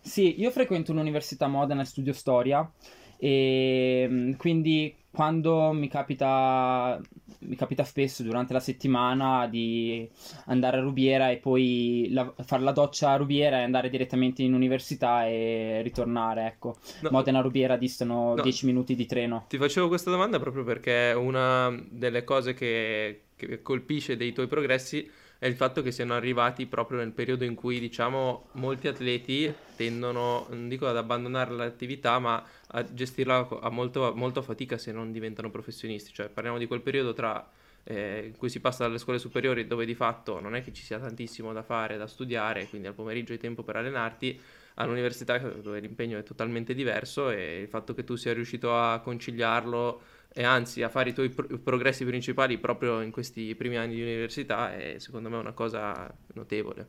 Sì, 0.00 0.40
io 0.40 0.50
frequento 0.52 0.92
l'università 0.92 1.48
Modena 1.48 1.82
e 1.82 1.84
studio 1.84 2.12
storia 2.12 2.70
e 3.18 4.06
mm, 4.08 4.32
quindi 4.34 4.94
quando 5.18 5.72
mi 5.72 5.88
capita, 5.88 6.96
mi 7.40 7.56
capita 7.56 7.82
spesso 7.82 8.22
durante 8.22 8.52
la 8.52 8.60
settimana 8.60 9.48
di 9.48 10.08
andare 10.44 10.76
a 10.76 10.80
Rubiera 10.80 11.32
e 11.32 11.38
poi 11.38 12.06
la, 12.12 12.32
fare 12.44 12.62
la 12.62 12.70
doccia 12.70 13.10
a 13.10 13.16
Rubiera 13.16 13.58
e 13.58 13.64
andare 13.64 13.90
direttamente 13.90 14.44
in 14.44 14.54
università 14.54 15.26
e 15.26 15.80
ritornare, 15.82 16.46
ecco. 16.46 16.76
No. 17.00 17.08
Modena 17.10 17.40
Rubiera 17.40 17.76
distano 17.76 18.36
no. 18.36 18.42
10 18.42 18.66
minuti 18.66 18.94
di 18.94 19.06
treno. 19.06 19.46
Ti 19.48 19.58
facevo 19.58 19.88
questa 19.88 20.12
domanda 20.12 20.38
proprio 20.38 20.62
perché 20.62 21.12
una 21.16 21.76
delle 21.90 22.22
cose 22.22 22.54
che, 22.54 23.22
che 23.34 23.60
colpisce 23.60 24.16
dei 24.16 24.32
tuoi 24.32 24.46
progressi 24.46 25.10
è 25.38 25.46
il 25.46 25.54
fatto 25.54 25.82
che 25.82 25.92
siano 25.92 26.14
arrivati 26.14 26.66
proprio 26.66 26.98
nel 26.98 27.12
periodo 27.12 27.44
in 27.44 27.54
cui, 27.54 27.78
diciamo, 27.78 28.48
molti 28.52 28.88
atleti 28.88 29.52
tendono, 29.76 30.46
non 30.50 30.68
dico 30.68 30.86
ad 30.88 30.96
abbandonare 30.96 31.52
l'attività, 31.52 32.18
ma 32.18 32.44
a 32.68 32.84
gestirla 32.92 33.48
a 33.60 33.70
molto, 33.70 34.12
molto 34.16 34.42
fatica 34.42 34.76
se 34.78 34.90
non 34.90 35.12
diventano 35.12 35.50
professionisti. 35.50 36.12
Cioè, 36.12 36.28
parliamo 36.28 36.58
di 36.58 36.66
quel 36.66 36.80
periodo 36.80 37.12
tra 37.12 37.48
eh, 37.84 38.24
in 38.26 38.36
cui 38.36 38.50
si 38.50 38.60
passa 38.60 38.84
dalle 38.84 38.98
scuole 38.98 39.18
superiori 39.18 39.66
dove 39.66 39.86
di 39.86 39.94
fatto 39.94 40.40
non 40.40 40.54
è 40.54 40.62
che 40.62 40.72
ci 40.72 40.82
sia 40.82 40.98
tantissimo 40.98 41.52
da 41.52 41.62
fare, 41.62 41.96
da 41.96 42.06
studiare, 42.06 42.68
quindi 42.68 42.88
al 42.88 42.94
pomeriggio 42.94 43.32
hai 43.32 43.38
tempo 43.38 43.62
per 43.62 43.76
allenarti, 43.76 44.38
all'università 44.74 45.38
dove 45.38 45.80
l'impegno 45.80 46.18
è 46.18 46.22
totalmente 46.22 46.74
diverso 46.74 47.30
e 47.30 47.60
il 47.60 47.68
fatto 47.68 47.94
che 47.94 48.04
tu 48.04 48.14
sia 48.16 48.32
riuscito 48.32 48.76
a 48.76 49.00
conciliarlo 49.00 50.02
e 50.32 50.44
anzi 50.44 50.82
a 50.82 50.88
fare 50.88 51.10
i 51.10 51.12
tuoi 51.12 51.30
pro- 51.30 51.58
progressi 51.58 52.04
principali 52.04 52.58
proprio 52.58 53.00
in 53.00 53.10
questi 53.10 53.54
primi 53.54 53.76
anni 53.76 53.94
di 53.94 54.02
università 54.02 54.74
è 54.76 54.98
secondo 54.98 55.28
me 55.28 55.36
una 55.36 55.52
cosa 55.52 56.12
notevole. 56.34 56.88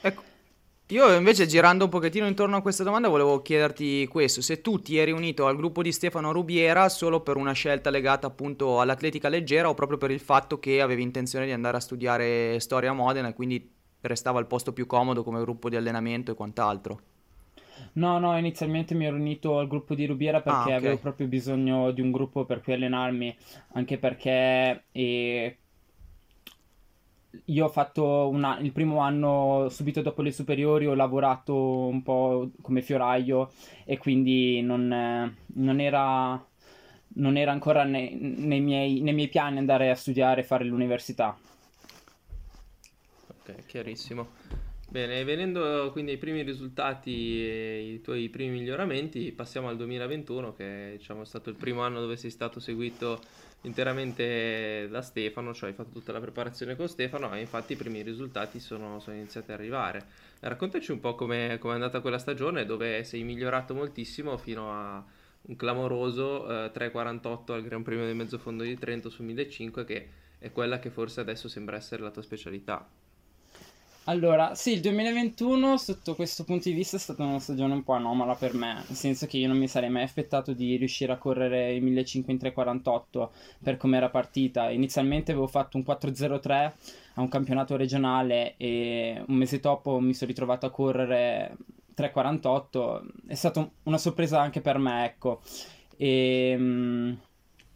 Ecco, 0.00 0.22
io 0.88 1.14
invece 1.16 1.46
girando 1.46 1.84
un 1.84 1.90
pochettino 1.90 2.26
intorno 2.26 2.56
a 2.56 2.60
questa 2.60 2.84
domanda 2.84 3.08
volevo 3.08 3.40
chiederti 3.40 4.06
questo, 4.06 4.42
se 4.42 4.60
tu 4.60 4.80
ti 4.80 4.98
eri 4.98 5.12
unito 5.12 5.46
al 5.46 5.56
gruppo 5.56 5.80
di 5.80 5.90
Stefano 5.90 6.30
Rubiera 6.30 6.90
solo 6.90 7.20
per 7.20 7.36
una 7.36 7.52
scelta 7.52 7.88
legata 7.88 8.26
appunto 8.26 8.80
all'atletica 8.80 9.30
leggera 9.30 9.70
o 9.70 9.74
proprio 9.74 9.96
per 9.96 10.10
il 10.10 10.20
fatto 10.20 10.58
che 10.58 10.82
avevi 10.82 11.00
intenzione 11.00 11.46
di 11.46 11.52
andare 11.52 11.78
a 11.78 11.80
studiare 11.80 12.60
storia 12.60 12.90
a 12.90 12.94
Modena 12.94 13.28
e 13.28 13.34
quindi 13.34 13.72
restava 14.02 14.40
il 14.40 14.46
posto 14.46 14.74
più 14.74 14.84
comodo 14.84 15.22
come 15.22 15.40
gruppo 15.40 15.70
di 15.70 15.76
allenamento 15.76 16.32
e 16.32 16.34
quant'altro. 16.34 17.00
No, 17.94 18.18
no, 18.18 18.36
inizialmente 18.38 18.94
mi 18.94 19.04
ero 19.06 19.16
unito 19.16 19.58
al 19.58 19.68
gruppo 19.68 19.94
di 19.94 20.06
Rubiera 20.06 20.40
perché 20.42 20.70
Ah, 20.70 20.74
ok. 20.74 20.84
avevo 20.84 20.98
proprio 20.98 21.26
bisogno 21.28 21.90
di 21.92 22.00
un 22.00 22.10
gruppo 22.10 22.44
per 22.44 22.60
cui 22.62 22.72
allenarmi, 22.74 23.36
anche 23.72 23.98
perché 23.98 24.84
eh, 24.92 25.58
io 27.46 27.64
ho 27.66 27.68
fatto 27.68 28.28
una- 28.28 28.58
il 28.60 28.72
primo 28.72 28.98
anno 28.98 29.68
subito 29.68 30.02
dopo 30.02 30.22
le 30.22 30.30
superiori, 30.32 30.86
ho 30.86 30.94
lavorato 30.94 31.54
un 31.86 32.02
po' 32.02 32.50
come 32.62 32.80
fioraio 32.82 33.50
e 33.84 33.98
quindi 33.98 34.60
non, 34.62 34.90
eh, 34.92 35.34
non 35.54 35.80
era, 35.80 36.42
non 37.16 37.36
era 37.36 37.52
ancora 37.52 37.84
nei, 37.84 38.14
nei 38.16 38.60
miei, 38.60 39.00
nei 39.00 39.14
miei 39.14 39.28
piani 39.28 39.58
andare 39.58 39.90
a 39.90 39.94
studiare 39.94 40.40
e 40.42 40.44
fare 40.44 40.64
l'università. 40.64 41.36
Ok, 43.28 43.64
chiarissimo. 43.66 44.28
Bene, 44.94 45.24
venendo 45.24 45.90
quindi 45.90 46.12
ai 46.12 46.18
primi 46.18 46.42
risultati 46.42 47.44
e 47.44 47.94
i 47.94 48.00
tuoi 48.00 48.28
primi 48.28 48.60
miglioramenti, 48.60 49.32
passiamo 49.32 49.66
al 49.66 49.76
2021, 49.76 50.54
che 50.54 50.94
diciamo, 50.98 51.22
è 51.22 51.26
stato 51.26 51.50
il 51.50 51.56
primo 51.56 51.82
anno 51.82 51.98
dove 51.98 52.16
sei 52.16 52.30
stato 52.30 52.60
seguito 52.60 53.20
interamente 53.62 54.86
da 54.88 55.02
Stefano, 55.02 55.52
cioè 55.52 55.70
hai 55.70 55.74
fatto 55.74 55.90
tutta 55.90 56.12
la 56.12 56.20
preparazione 56.20 56.76
con 56.76 56.86
Stefano 56.86 57.34
e 57.34 57.40
infatti 57.40 57.72
i 57.72 57.76
primi 57.76 58.02
risultati 58.02 58.60
sono, 58.60 59.00
sono 59.00 59.16
iniziati 59.16 59.50
ad 59.50 59.58
arrivare. 59.58 60.06
Raccontaci 60.38 60.92
un 60.92 61.00
po' 61.00 61.16
come 61.16 61.58
è 61.58 61.68
andata 61.70 61.98
quella 61.98 62.18
stagione 62.18 62.64
dove 62.64 63.02
sei 63.02 63.24
migliorato 63.24 63.74
moltissimo 63.74 64.36
fino 64.36 64.70
a 64.70 65.04
un 65.40 65.56
clamoroso 65.56 66.48
eh, 66.48 66.70
3.48 66.72 67.50
al 67.50 67.64
Gran 67.64 67.82
Premio 67.82 68.04
del 68.04 68.14
Mezzofondo 68.14 68.62
di 68.62 68.78
Trento 68.78 69.10
su 69.10 69.24
1500 69.24 69.84
che 69.84 70.08
è 70.38 70.52
quella 70.52 70.78
che 70.78 70.90
forse 70.90 71.18
adesso 71.18 71.48
sembra 71.48 71.74
essere 71.74 72.00
la 72.00 72.12
tua 72.12 72.22
specialità. 72.22 72.88
Allora, 74.06 74.54
sì, 74.54 74.72
il 74.72 74.80
2021 74.80 75.78
sotto 75.78 76.14
questo 76.14 76.44
punto 76.44 76.68
di 76.68 76.74
vista 76.74 76.98
è 76.98 77.00
stata 77.00 77.24
una 77.24 77.38
stagione 77.38 77.72
un 77.72 77.82
po' 77.82 77.94
anomala 77.94 78.34
per 78.34 78.52
me, 78.52 78.74
nel 78.74 78.96
senso 78.96 79.26
che 79.26 79.38
io 79.38 79.48
non 79.48 79.56
mi 79.56 79.66
sarei 79.66 79.88
mai 79.88 80.02
aspettato 80.02 80.52
di 80.52 80.76
riuscire 80.76 81.10
a 81.12 81.16
correre 81.16 81.72
i 81.72 81.80
1500 81.80 82.30
in 82.30 82.36
348 82.38 83.32
per 83.62 83.78
come 83.78 83.96
era 83.96 84.10
partita. 84.10 84.68
Inizialmente 84.68 85.30
avevo 85.30 85.46
fatto 85.46 85.78
un 85.78 85.84
403 85.84 86.76
a 87.14 87.20
un 87.22 87.28
campionato 87.28 87.76
regionale 87.76 88.56
e 88.58 89.22
un 89.26 89.36
mese 89.36 89.58
dopo 89.60 89.98
mi 90.00 90.12
sono 90.12 90.30
ritrovato 90.30 90.66
a 90.66 90.70
correre 90.70 91.56
348. 91.94 93.06
È 93.26 93.34
stata 93.34 93.66
una 93.84 93.98
sorpresa 93.98 94.38
anche 94.38 94.60
per 94.60 94.76
me, 94.76 95.06
ecco. 95.06 95.40
E, 95.96 96.54
mm, 96.58 97.12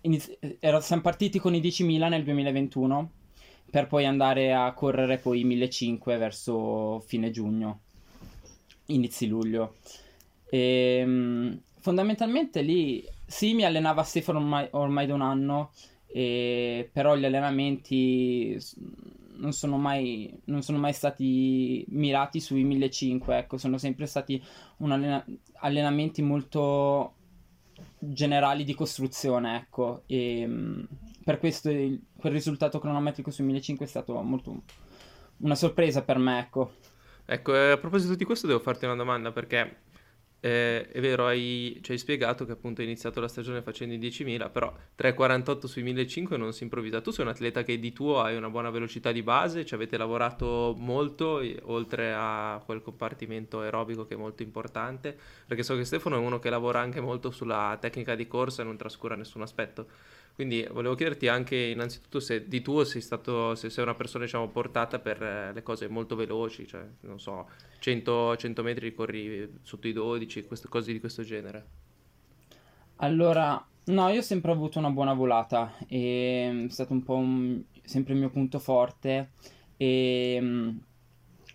iniz- 0.03 0.39
ero- 0.61 0.81
siamo 0.81 1.01
partiti 1.01 1.39
con 1.39 1.55
i 1.55 1.61
10.000 1.61 2.09
nel 2.09 2.23
2021 2.23 3.13
per 3.71 3.87
poi 3.87 4.07
andare 4.07 4.53
a 4.55 4.73
correre 4.73 5.19
poi 5.19 5.45
1500 5.45 6.19
verso 6.19 7.01
fine 7.01 7.31
giugno, 7.31 7.81
inizi 8.87 9.27
luglio. 9.27 9.77
E, 10.51 11.05
mh, 11.05 11.61
fondamentalmente 11.81 12.63
lì 12.63 13.05
sì, 13.27 13.55
mi 13.55 13.65
allenava 13.65 14.03
Stefano 14.03 14.39
ormai, 14.39 14.69
ormai 14.73 15.07
da 15.07 15.15
un 15.15 15.21
anno, 15.23 15.73
e- 16.07 16.89
però 16.93 17.17
gli 17.17 17.25
allenamenti 17.25 18.59
non 19.37 19.53
sono 19.53 19.77
mai, 19.77 20.33
non 20.47 20.63
sono 20.63 20.79
mai 20.79 20.93
stati 20.93 21.85
mirati 21.91 22.41
sui 22.41 22.65
1500, 22.65 23.33
ecco, 23.33 23.57
sono 23.59 23.79
sempre 23.79 24.07
stati 24.07 24.43
allena- 24.79 25.25
allenamenti 25.61 26.23
molto 26.23 27.13
generali 27.99 28.65
di 28.65 28.75
costruzione, 28.75 29.57
ecco, 29.57 30.03
e 30.07 30.47
mh, 30.47 30.89
per 31.29 31.39
questo 31.39 31.69
il- 31.69 32.01
quel 32.17 32.33
risultato 32.33 32.79
cronometrico 32.79 33.31
su 33.31 33.43
1500 33.43 33.85
è 33.85 33.87
stato 33.87 34.23
molto 34.23 34.63
una 35.41 35.55
sorpresa 35.55 36.01
per 36.01 36.17
me, 36.17 36.39
ecco. 36.39 36.73
Ecco, 37.27 37.55
eh, 37.55 37.73
a 37.73 37.77
proposito 37.77 38.15
di 38.15 38.25
questo 38.25 38.47
devo 38.47 38.61
farti 38.61 38.87
una 38.87 38.97
domanda 38.97 39.31
perché 39.31 39.81
eh, 40.41 40.89
è 40.89 41.01
vero, 41.03 41.27
hai, 41.27 41.81
ci 41.83 41.93
hai 41.93 41.99
spiegato 41.99 42.47
che 42.47 42.53
appunto 42.53 42.81
hai 42.81 42.87
iniziato 42.87 43.21
la 43.21 43.29
stagione 43.29 43.61
facendo 43.61 43.93
i 43.93 43.99
10.000, 43.99 44.49
però 44.49 44.75
3.48 44.97 45.67
sui 45.67 45.83
1.500 45.83 46.39
non 46.39 46.55
si 46.55 46.63
improvvisa. 46.63 47.03
Tu 47.03 47.11
sei 47.11 47.27
un 47.27 47.31
atleta 47.31 47.63
che 47.63 47.79
di 47.79 47.93
tuo 47.93 48.23
hai 48.23 48.35
una 48.35 48.49
buona 48.49 48.71
velocità 48.71 49.13
di 49.13 49.23
base, 49.23 49.67
ci 49.67 49.75
avete 49.75 49.99
lavorato 49.99 50.75
molto, 50.79 51.43
oltre 51.65 52.15
a 52.17 52.63
quel 52.65 52.81
compartimento 52.81 53.61
aerobico 53.61 54.07
che 54.07 54.15
è 54.15 54.17
molto 54.17 54.43
importante, 54.43 55.15
perché 55.47 55.63
so 55.63 55.77
che 55.77 55.85
Stefano 55.85 56.17
è 56.17 56.21
uno 56.21 56.39
che 56.39 56.49
lavora 56.49 56.81
anche 56.81 57.03
molto 57.03 57.31
sulla 57.31 57.77
tecnica 57.79 58.15
di 58.15 58.27
corsa 58.27 58.63
e 58.63 58.65
non 58.65 58.79
trascura 58.79 59.15
nessun 59.15 59.43
aspetto. 59.43 59.89
Quindi 60.38 60.64
volevo 60.71 60.95
chiederti 60.95 61.26
anche 61.26 61.57
innanzitutto 61.57 62.21
se 62.21 62.47
di 62.47 62.62
tuo 62.62 62.85
sei 62.85 63.00
stato, 63.00 63.57
se 63.57 63.71
sei 63.71 63.83
una 63.83 63.95
persona 63.95 64.25
diciamo 64.25 64.49
portata 64.50 65.00
per 65.00 65.21
eh, 65.21 65.52
le 65.52 65.62
cose 65.64 65.88
molto 65.88 66.14
veloci, 66.14 66.64
cioè 66.66 66.87
non 67.00 67.18
so, 67.18 67.49
100, 67.80 68.37
100 68.37 68.62
metri 68.62 68.95
corri 68.95 69.59
sotto 69.62 69.88
i 69.88 69.92
12, 69.92 70.45
queste 70.45 70.68
cose 70.68 70.92
di 70.92 71.00
questo 71.00 71.25
genere. 71.25 71.66
Allora, 72.97 73.64
no, 73.85 74.09
io 74.09 74.18
ho 74.18 74.23
sempre 74.23 74.50
avuto 74.52 74.78
una 74.78 74.90
buona 74.90 75.14
volata, 75.14 75.73
e 75.87 76.64
è 76.66 76.71
stato 76.71 76.92
un 76.92 77.02
po' 77.02 77.14
un- 77.16 77.62
sempre 77.85 78.12
il 78.14 78.18
mio 78.18 78.30
punto 78.30 78.59
forte, 78.59 79.30
e 79.76 80.40
mh, 80.40 80.80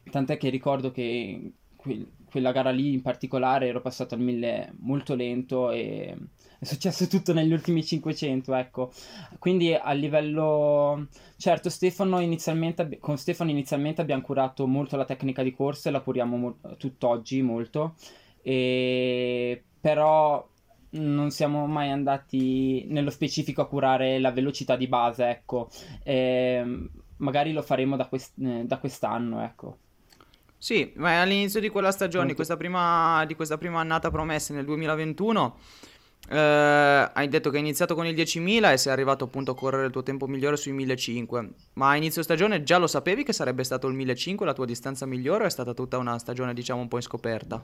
tant'è 0.10 0.38
che 0.38 0.50
ricordo 0.50 0.92
che 0.92 1.52
que- 1.76 2.08
quella 2.26 2.52
gara 2.52 2.72
lì 2.72 2.94
in 2.94 3.02
particolare 3.02 3.68
ero 3.68 3.82
passato 3.82 4.16
al 4.16 4.22
1000 4.22 4.74
molto 4.80 5.16
lento 5.16 5.70
e 5.72 6.16
è 6.64 6.66
successo 6.66 7.08
tutto 7.08 7.34
negli 7.34 7.52
ultimi 7.52 7.84
500, 7.84 8.54
ecco. 8.56 8.92
Quindi 9.38 9.74
a 9.74 9.92
livello... 9.92 11.08
Certo, 11.38 11.70
Stefano 11.70 12.20
inizialmente, 12.20 12.98
con 13.00 13.18
Stefano 13.18 13.50
inizialmente 13.52 14.02
abbiamo 14.02 14.22
curato 14.22 14.66
molto 14.66 14.96
la 14.96 15.06
tecnica 15.06 15.44
di 15.44 15.54
corsa 15.54 15.90
e 15.90 15.92
la 15.92 16.00
curiamo 16.00 16.38
mo- 16.38 16.58
tutt'oggi 16.78 17.42
molto, 17.42 17.96
e... 18.42 19.62
però 19.80 20.50
non 20.92 21.32
siamo 21.32 21.66
mai 21.66 21.90
andati 21.90 22.86
nello 22.88 23.10
specifico 23.10 23.62
a 23.62 23.68
curare 23.68 24.20
la 24.20 24.32
velocità 24.32 24.76
di 24.76 24.88
base, 24.88 25.28
ecco. 25.30 25.70
Ehm, 26.04 26.90
magari 27.18 27.52
lo 27.52 27.62
faremo 27.62 27.96
da, 27.98 28.06
quest- 28.08 28.40
eh, 28.40 28.64
da 28.66 28.78
quest'anno, 28.78 29.44
ecco. 29.44 29.78
Sì, 30.64 30.94
ma 30.96 31.20
all'inizio 31.20 31.60
di 31.60 31.68
quella 31.68 31.92
stagione, 31.92 32.36
questa 32.36 32.56
prima, 32.56 33.26
di 33.26 33.36
questa 33.36 33.58
prima 33.58 33.82
annata 33.82 34.10
promessa 34.10 34.54
nel 34.54 34.64
2021, 34.64 35.58
eh, 36.30 37.10
hai 37.14 37.28
detto 37.28 37.50
che 37.50 37.58
hai 37.58 37.62
iniziato 37.62 37.96
con 37.96 38.06
il 38.06 38.16
10.000 38.16 38.72
e 38.72 38.78
sei 38.78 38.92
arrivato 38.92 39.26
appunto 39.26 39.52
a 39.52 39.56
correre 39.56 39.86
il 39.86 39.92
tuo 39.92 40.04
tempo 40.04 40.28
migliore 40.28 40.56
sui 40.58 40.74
1.500. 40.74 41.50
Ma 41.74 41.90
a 41.90 41.96
inizio 41.96 42.24
stagione 42.24 42.64
già 42.64 42.78
lo 42.78 42.88
sapevi 42.88 43.24
che 43.24 43.34
sarebbe 43.34 43.64
stato 43.64 43.88
il 43.88 43.96
1.500 43.96 44.44
la 44.44 44.54
tua 44.54 44.66
distanza 44.66 45.06
migliore 45.06 45.44
o 45.44 45.48
è 45.48 45.52
stata 45.52 45.74
tutta 45.74 45.98
una 45.98 46.18
stagione 46.18 46.54
diciamo 46.54 46.82
un 46.82 46.88
po' 46.88 46.98
in 46.98 47.02
scoperta? 47.02 47.64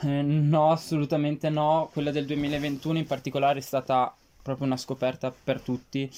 Eh, 0.00 0.22
no, 0.22 0.70
assolutamente 0.70 1.48
no. 1.48 1.88
Quella 1.92 2.10
del 2.10 2.26
2021 2.26 2.98
in 2.98 3.06
particolare 3.06 3.58
è 3.58 3.62
stata 3.62 4.14
proprio 4.42 4.66
una 4.66 4.76
scoperta 4.76 5.32
per 5.32 5.60
tutti. 5.60 6.10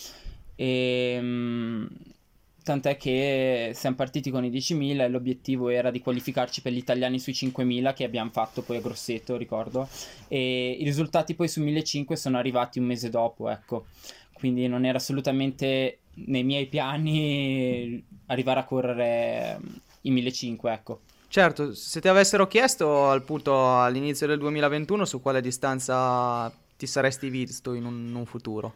E, 0.57 1.19
mm, 1.21 1.87
tant'è 2.65 2.97
che 2.97 3.73
siamo 3.75 3.95
partiti 3.95 4.31
con 4.31 4.45
i 4.45 4.51
10.000 4.51 5.01
e 5.03 5.09
l'obiettivo 5.09 5.69
era 5.69 5.91
di 5.91 6.01
qualificarci 6.01 6.63
per 6.63 6.73
gli 6.73 6.79
italiani 6.79 7.21
sui 7.21 7.35
5.000 7.35 7.95
che 7.95 8.05
abbiamo 8.05 8.31
fatto 8.31 8.63
poi 8.63 8.79
a 8.79 8.81
Grosseto, 8.81 9.37
ricordo. 9.37 9.87
E 10.27 10.71
i 10.81 10.83
risultati 10.83 11.35
poi 11.35 11.47
su 11.47 11.61
1.500 11.61 12.15
sono 12.15 12.39
arrivati 12.39 12.79
un 12.79 12.87
mese 12.87 13.11
dopo, 13.11 13.51
ecco. 13.51 13.87
Quindi 14.33 14.67
non 14.67 14.85
era 14.85 14.97
assolutamente 14.97 15.99
nei 16.15 16.43
miei 16.43 16.67
piani 16.67 18.03
arrivare 18.27 18.61
a 18.61 18.65
correre 18.65 19.61
i 20.01 20.13
1.500, 20.13 20.73
ecco. 20.73 21.01
Certo, 21.29 21.75
se 21.75 22.01
ti 22.01 22.09
avessero 22.09 22.47
chiesto 22.47 23.11
al 23.11 23.23
punto 23.23 23.79
all'inizio 23.79 24.27
del 24.27 24.39
2021 24.39 25.05
su 25.05 25.21
quale 25.21 25.43
distanza 25.43 26.51
ti 26.77 26.87
saresti 26.87 27.29
visto 27.29 27.75
in 27.75 27.85
un, 27.85 28.07
in 28.09 28.15
un 28.15 28.25
futuro. 28.25 28.75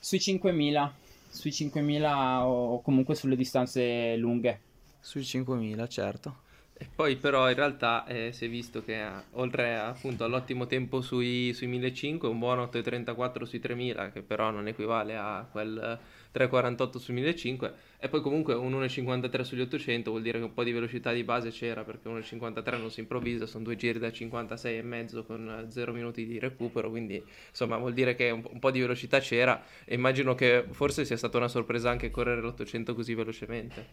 Sui 0.00 0.18
5.000. 0.18 1.04
sui 1.28 1.50
5.000 1.50 2.40
o 2.42 2.80
comunque 2.82 3.14
sulle 3.14 3.36
distanze 3.36 4.16
lunghe. 4.16 4.60
Sui 5.00 5.22
5.000, 5.22 5.88
certo. 5.88 6.44
E 6.78 6.86
poi 6.94 7.16
però 7.16 7.48
in 7.48 7.54
realtà 7.54 8.04
eh, 8.06 8.32
si 8.32 8.44
è 8.44 8.48
visto 8.50 8.84
che 8.84 9.02
eh, 9.02 9.10
oltre 9.32 9.78
appunto 9.78 10.24
all'ottimo 10.24 10.66
tempo 10.66 11.00
sui, 11.00 11.54
sui 11.54 11.68
1500, 11.68 12.28
un 12.28 12.38
buon 12.38 12.58
8.34 12.58 13.44
sui 13.44 13.60
3000, 13.60 14.10
che 14.10 14.20
però 14.20 14.50
non 14.50 14.68
equivale 14.68 15.16
a 15.16 15.46
quel 15.50 15.98
3.48 16.36 16.98
sui 16.98 17.14
1500, 17.14 17.72
e 17.98 18.08
poi 18.08 18.20
comunque 18.20 18.54
un 18.54 18.72
1.53 18.78 19.40
sugli 19.42 19.62
800 19.62 20.10
vuol 20.10 20.22
dire 20.22 20.38
che 20.38 20.44
un 20.44 20.52
po' 20.52 20.64
di 20.64 20.72
velocità 20.72 21.12
di 21.12 21.24
base 21.24 21.50
c'era, 21.50 21.82
perché 21.82 22.08
1.53 22.08 22.78
non 22.78 22.90
si 22.90 23.00
improvvisa, 23.00 23.46
sono 23.46 23.64
due 23.64 23.76
giri 23.76 23.98
da 23.98 24.12
56 24.12 24.76
e 24.76 24.82
mezzo 24.82 25.24
con 25.24 25.66
0 25.68 25.92
minuti 25.92 26.26
di 26.26 26.38
recupero, 26.38 26.90
quindi 26.90 27.22
insomma 27.48 27.78
vuol 27.78 27.94
dire 27.94 28.14
che 28.14 28.30
un, 28.30 28.42
un 28.50 28.58
po' 28.58 28.70
di 28.70 28.80
velocità 28.80 29.18
c'era, 29.20 29.62
e 29.84 29.94
immagino 29.94 30.34
che 30.34 30.66
forse 30.70 31.04
sia 31.04 31.16
stata 31.16 31.38
una 31.38 31.48
sorpresa 31.48 31.88
anche 31.88 32.10
correre 32.10 32.42
l'800 32.42 32.94
così 32.94 33.14
velocemente. 33.14 33.86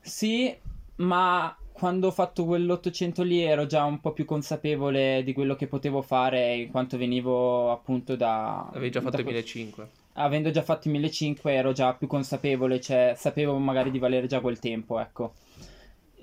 Sì, 0.00 0.54
ma 0.96 1.56
quando 1.72 2.08
ho 2.08 2.10
fatto 2.12 2.44
quell'800 2.44 3.22
lì 3.24 3.40
ero 3.40 3.66
già 3.66 3.84
un 3.84 4.00
po' 4.00 4.12
più 4.12 4.24
consapevole 4.24 5.22
di 5.24 5.32
quello 5.32 5.56
che 5.56 5.66
potevo 5.66 6.02
fare 6.02 6.54
in 6.54 6.70
quanto 6.70 6.96
venivo 6.96 7.72
appunto 7.72 8.14
da... 8.14 8.68
Avevi 8.68 8.90
già 8.90 9.00
fatto 9.00 9.16
da... 9.16 9.22
i 9.22 9.24
1500. 9.24 10.02
Avendo 10.14 10.50
già 10.50 10.62
fatto 10.62 10.88
i 10.88 10.92
1500 10.92 11.48
ero 11.48 11.72
già 11.72 11.94
più 11.94 12.06
consapevole, 12.06 12.80
cioè 12.80 13.14
sapevo 13.16 13.58
magari 13.58 13.90
di 13.90 13.98
valere 13.98 14.26
già 14.26 14.40
quel 14.40 14.58
tempo, 14.58 15.00
ecco. 15.00 15.34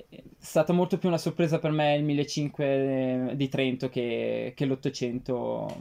È 0.10 0.24
stata 0.38 0.74
molto 0.74 0.98
più 0.98 1.10
una 1.10 1.18
sorpresa 1.18 1.60
per 1.60 1.72
me 1.72 1.96
il 1.96 2.04
1500 2.04 3.36
di 3.36 3.50
Trento 3.50 3.90
che, 3.90 4.54
che 4.56 4.66
l'800 4.66 5.76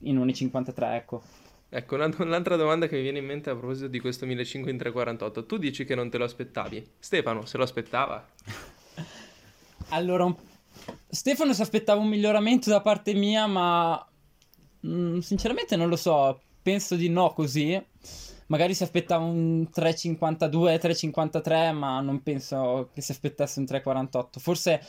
in 0.00 0.18
1.53, 0.18 0.94
ecco. 0.94 1.22
Ecco, 1.70 1.96
un'altra 1.96 2.56
domanda 2.56 2.86
che 2.86 2.96
mi 2.96 3.02
viene 3.02 3.18
in 3.18 3.26
mente 3.26 3.50
a 3.50 3.56
proposito 3.56 3.88
di 3.88 4.00
questo 4.00 4.24
1500 4.24 4.70
in 4.70 4.78
348. 4.78 5.44
Tu 5.44 5.58
dici 5.58 5.84
che 5.84 5.94
non 5.94 6.08
te 6.08 6.16
lo 6.16 6.24
aspettavi. 6.24 6.92
Stefano, 6.98 7.44
se 7.44 7.56
lo 7.56 7.64
aspettava? 7.64 8.26
Allora, 9.90 10.24
un... 10.24 10.34
Stefano 11.08 11.54
si 11.54 11.62
aspettava 11.62 12.00
un 12.00 12.08
miglioramento 12.08 12.68
da 12.68 12.82
parte 12.82 13.14
mia, 13.14 13.46
ma 13.46 14.06
mh, 14.80 14.90
mm, 14.90 15.18
sinceramente 15.20 15.76
non 15.76 15.88
lo 15.88 15.96
so. 15.96 16.42
Penso 16.68 16.96
di 16.96 17.08
no 17.08 17.32
così. 17.32 17.82
Magari 18.48 18.74
si 18.74 18.82
aspettava 18.82 19.24
un 19.24 19.68
3,52, 19.74 20.78
3,53, 20.78 21.72
ma 21.72 21.98
non 22.02 22.22
penso 22.22 22.90
che 22.92 23.00
si 23.00 23.10
aspettasse 23.10 23.58
un 23.58 23.64
3,48. 23.64 24.38
Forse 24.38 24.82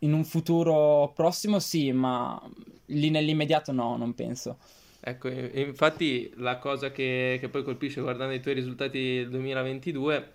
in 0.00 0.12
un 0.12 0.24
futuro 0.24 1.12
prossimo 1.14 1.60
sì, 1.60 1.92
ma 1.92 2.42
lì 2.86 3.08
nell'immediato 3.10 3.70
no, 3.70 3.96
non 3.96 4.14
penso. 4.14 4.58
Ecco, 4.98 5.28
infatti 5.28 6.32
la 6.38 6.58
cosa 6.58 6.90
che, 6.90 7.38
che 7.38 7.48
poi 7.48 7.62
colpisce 7.62 8.00
guardando 8.00 8.34
i 8.34 8.40
tuoi 8.40 8.54
risultati 8.54 8.98
del 9.18 9.30
2022 9.30 10.32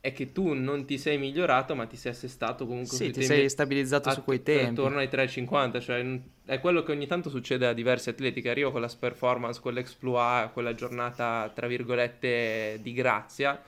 è 0.00 0.12
che 0.14 0.32
tu 0.32 0.54
non 0.54 0.86
ti 0.86 0.96
sei 0.96 1.18
migliorato, 1.18 1.74
ma 1.74 1.84
ti 1.84 1.96
sei 1.96 2.12
assestato 2.12 2.66
comunque 2.66 2.96
sì, 2.96 3.10
ti 3.10 3.22
sei 3.22 3.50
stabilizzato 3.50 4.08
a, 4.08 4.12
su 4.12 4.24
quei 4.24 4.42
tempi. 4.42 4.80
Attorno 4.80 4.98
ai 4.98 5.08
3,50, 5.08 5.80
cioè 5.80 6.20
è 6.46 6.58
quello 6.58 6.82
che 6.82 6.92
ogni 6.92 7.06
tanto 7.06 7.28
succede 7.28 7.66
a 7.66 7.74
diversi 7.74 8.08
atleti, 8.08 8.40
che 8.40 8.48
arriva 8.48 8.70
con 8.72 8.80
la 8.80 8.90
performance, 8.98 9.60
con 9.60 9.74
l'exploit, 9.74 10.52
quella 10.52 10.74
giornata 10.74 11.50
tra 11.54 11.66
virgolette 11.66 12.78
di 12.80 12.92
grazia, 12.94 13.60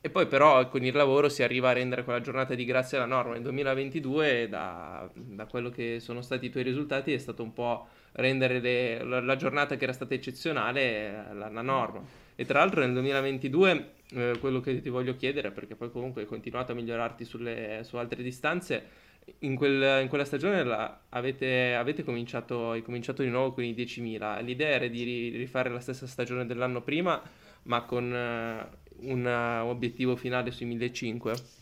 e 0.00 0.08
poi 0.08 0.26
però 0.26 0.68
con 0.68 0.84
il 0.84 0.94
lavoro 0.94 1.28
si 1.28 1.42
arriva 1.42 1.70
a 1.70 1.72
rendere 1.72 2.04
quella 2.04 2.20
giornata 2.20 2.54
di 2.54 2.64
grazia 2.64 2.98
la 2.98 3.06
norma. 3.06 3.32
Nel 3.32 3.42
2022, 3.42 4.48
da, 4.48 5.10
da 5.12 5.46
quello 5.46 5.70
che 5.70 5.98
sono 5.98 6.22
stati 6.22 6.46
i 6.46 6.50
tuoi 6.50 6.62
risultati, 6.62 7.12
è 7.12 7.18
stato 7.18 7.42
un 7.42 7.52
po' 7.52 7.88
rendere 8.12 8.60
le, 8.60 9.02
la, 9.02 9.20
la, 9.20 9.36
giornata 9.36 9.76
che 9.76 9.82
era 9.82 9.92
stata 9.92 10.14
eccezionale 10.14 11.26
la, 11.32 11.48
la 11.48 11.62
norma. 11.62 12.02
E 12.36 12.44
tra 12.44 12.60
l'altro 12.60 12.80
nel 12.80 12.92
2022 12.92 13.94
eh, 14.14 14.36
quello 14.40 14.60
che 14.60 14.80
ti 14.80 14.88
voglio 14.88 15.16
chiedere, 15.16 15.50
perché 15.50 15.74
poi 15.74 15.90
comunque 15.90 16.22
hai 16.22 16.28
continuato 16.28 16.72
a 16.72 16.74
migliorarti 16.74 17.24
sulle, 17.24 17.80
su 17.84 17.96
altre 17.96 18.22
distanze, 18.22 19.10
in, 19.40 19.54
quel, 19.54 20.02
in 20.02 20.08
quella 20.08 20.24
stagione 20.24 20.64
la, 20.64 21.00
avete, 21.10 21.74
avete 21.74 22.02
cominciato, 22.02 22.78
cominciato, 22.84 23.22
di 23.22 23.28
nuovo 23.28 23.52
con 23.52 23.64
i 23.64 23.72
10.000. 23.72 24.42
L'idea 24.42 24.68
era 24.68 24.86
di 24.86 25.30
rifare 25.36 25.70
la 25.70 25.80
stessa 25.80 26.06
stagione 26.06 26.46
dell'anno 26.46 26.82
prima, 26.82 27.20
ma 27.64 27.82
con 27.82 28.04
uh, 28.04 29.06
un 29.08 29.24
uh, 29.24 29.68
obiettivo 29.68 30.16
finale 30.16 30.50
sui 30.50 30.66
1.500. 30.66 31.60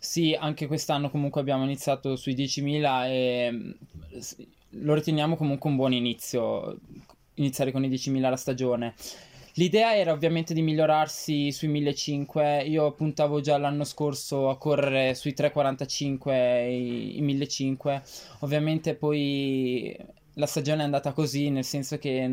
Sì, 0.00 0.36
anche 0.38 0.66
quest'anno 0.66 1.10
comunque 1.10 1.40
abbiamo 1.40 1.64
iniziato 1.64 2.16
sui 2.16 2.34
10.000 2.34 3.06
e 3.06 3.74
lo 4.70 4.94
riteniamo 4.94 5.36
comunque 5.36 5.68
un 5.68 5.76
buon 5.76 5.92
inizio, 5.92 6.78
iniziare 7.34 7.72
con 7.72 7.84
i 7.84 7.88
10.000 7.88 8.20
la 8.20 8.36
stagione. 8.36 8.94
L'idea 9.58 9.96
era 9.96 10.12
ovviamente 10.12 10.52
di 10.52 10.60
migliorarsi 10.62 11.50
sui 11.50 11.68
1500. 11.68 12.40
Io 12.68 12.92
puntavo 12.92 13.40
già 13.40 13.56
l'anno 13.56 13.84
scorso 13.84 14.50
a 14.50 14.58
correre 14.58 15.14
sui 15.14 15.32
345 15.32 16.66
i, 16.68 17.16
i 17.16 17.20
1500. 17.22 18.02
Ovviamente 18.40 18.94
poi 18.94 19.96
la 20.34 20.46
stagione 20.46 20.82
è 20.82 20.84
andata 20.84 21.12
così, 21.12 21.48
nel 21.50 21.64
senso 21.64 21.98
che 21.98 22.28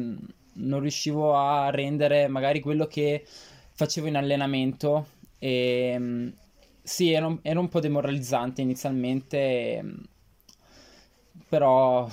non 0.56 0.80
riuscivo 0.82 1.36
a 1.36 1.70
rendere 1.70 2.28
magari 2.28 2.60
quello 2.60 2.88
che 2.88 3.26
facevo 3.72 4.08
in 4.08 4.18
allenamento. 4.18 5.08
E 5.40 6.34
sì, 6.82 7.12
era 7.12 7.28
un, 7.28 7.40
era 7.42 7.60
un 7.60 7.70
po' 7.70 7.80
demoralizzante 7.80 8.62
inizialmente 8.62 9.82
però 11.48 12.10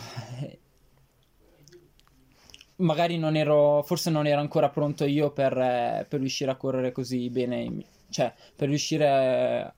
magari 2.80 3.18
non 3.18 3.36
ero, 3.36 3.82
forse 3.82 4.10
non 4.10 4.26
ero 4.26 4.40
ancora 4.40 4.68
pronto 4.68 5.04
io 5.04 5.30
per, 5.30 5.56
eh, 5.56 6.06
per 6.08 6.20
riuscire 6.20 6.50
a 6.50 6.56
correre 6.56 6.92
così 6.92 7.30
bene, 7.30 7.84
cioè 8.10 8.32
per 8.54 8.68
riuscire 8.68 9.74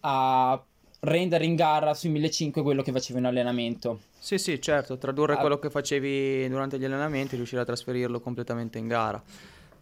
a 0.00 0.64
rendere 1.00 1.44
in 1.44 1.54
gara 1.54 1.94
sui 1.94 2.10
1500 2.10 2.62
quello 2.62 2.82
che 2.82 2.92
facevo 2.92 3.18
in 3.18 3.26
allenamento. 3.26 4.00
Sì, 4.18 4.38
sì, 4.38 4.60
certo, 4.60 4.98
tradurre 4.98 5.34
a... 5.34 5.38
quello 5.38 5.58
che 5.58 5.70
facevi 5.70 6.48
durante 6.48 6.78
gli 6.78 6.84
allenamenti, 6.84 7.36
riuscire 7.36 7.60
a 7.60 7.64
trasferirlo 7.64 8.20
completamente 8.20 8.78
in 8.78 8.88
gara. 8.88 9.22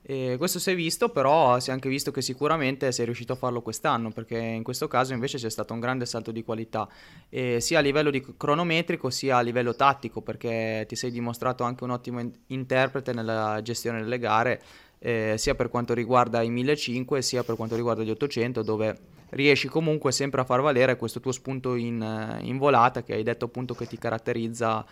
E 0.06 0.34
questo 0.36 0.58
si 0.58 0.70
è 0.70 0.74
visto, 0.74 1.08
però 1.08 1.58
si 1.60 1.70
è 1.70 1.72
anche 1.72 1.88
visto 1.88 2.10
che 2.10 2.20
sicuramente 2.20 2.92
sei 2.92 3.06
riuscito 3.06 3.32
a 3.32 3.36
farlo 3.36 3.62
quest'anno, 3.62 4.10
perché 4.10 4.36
in 4.36 4.62
questo 4.62 4.86
caso 4.86 5.14
invece 5.14 5.38
c'è 5.38 5.48
stato 5.48 5.72
un 5.72 5.80
grande 5.80 6.04
salto 6.04 6.30
di 6.30 6.44
qualità, 6.44 6.86
e 7.30 7.58
sia 7.62 7.78
a 7.78 7.80
livello 7.80 8.12
cronometrico 8.36 9.08
sia 9.08 9.38
a 9.38 9.40
livello 9.40 9.74
tattico, 9.74 10.20
perché 10.20 10.84
ti 10.86 10.94
sei 10.94 11.10
dimostrato 11.10 11.64
anche 11.64 11.84
un 11.84 11.90
ottimo 11.90 12.20
in- 12.20 12.30
interprete 12.48 13.14
nella 13.14 13.60
gestione 13.62 14.02
delle 14.02 14.18
gare, 14.18 14.62
eh, 14.98 15.36
sia 15.38 15.54
per 15.54 15.70
quanto 15.70 15.94
riguarda 15.94 16.42
i 16.42 16.50
1500 16.50 17.22
sia 17.22 17.42
per 17.42 17.56
quanto 17.56 17.74
riguarda 17.74 18.02
gli 18.02 18.10
800, 18.10 18.60
dove 18.62 18.98
riesci 19.30 19.68
comunque 19.68 20.12
sempre 20.12 20.42
a 20.42 20.44
far 20.44 20.60
valere 20.60 20.96
questo 20.96 21.20
tuo 21.20 21.32
spunto 21.32 21.76
in, 21.76 22.38
in 22.42 22.58
volata 22.58 23.02
che 23.02 23.14
hai 23.14 23.22
detto 23.22 23.46
appunto 23.46 23.74
che 23.74 23.86
ti 23.86 23.96
caratterizza 23.96 24.84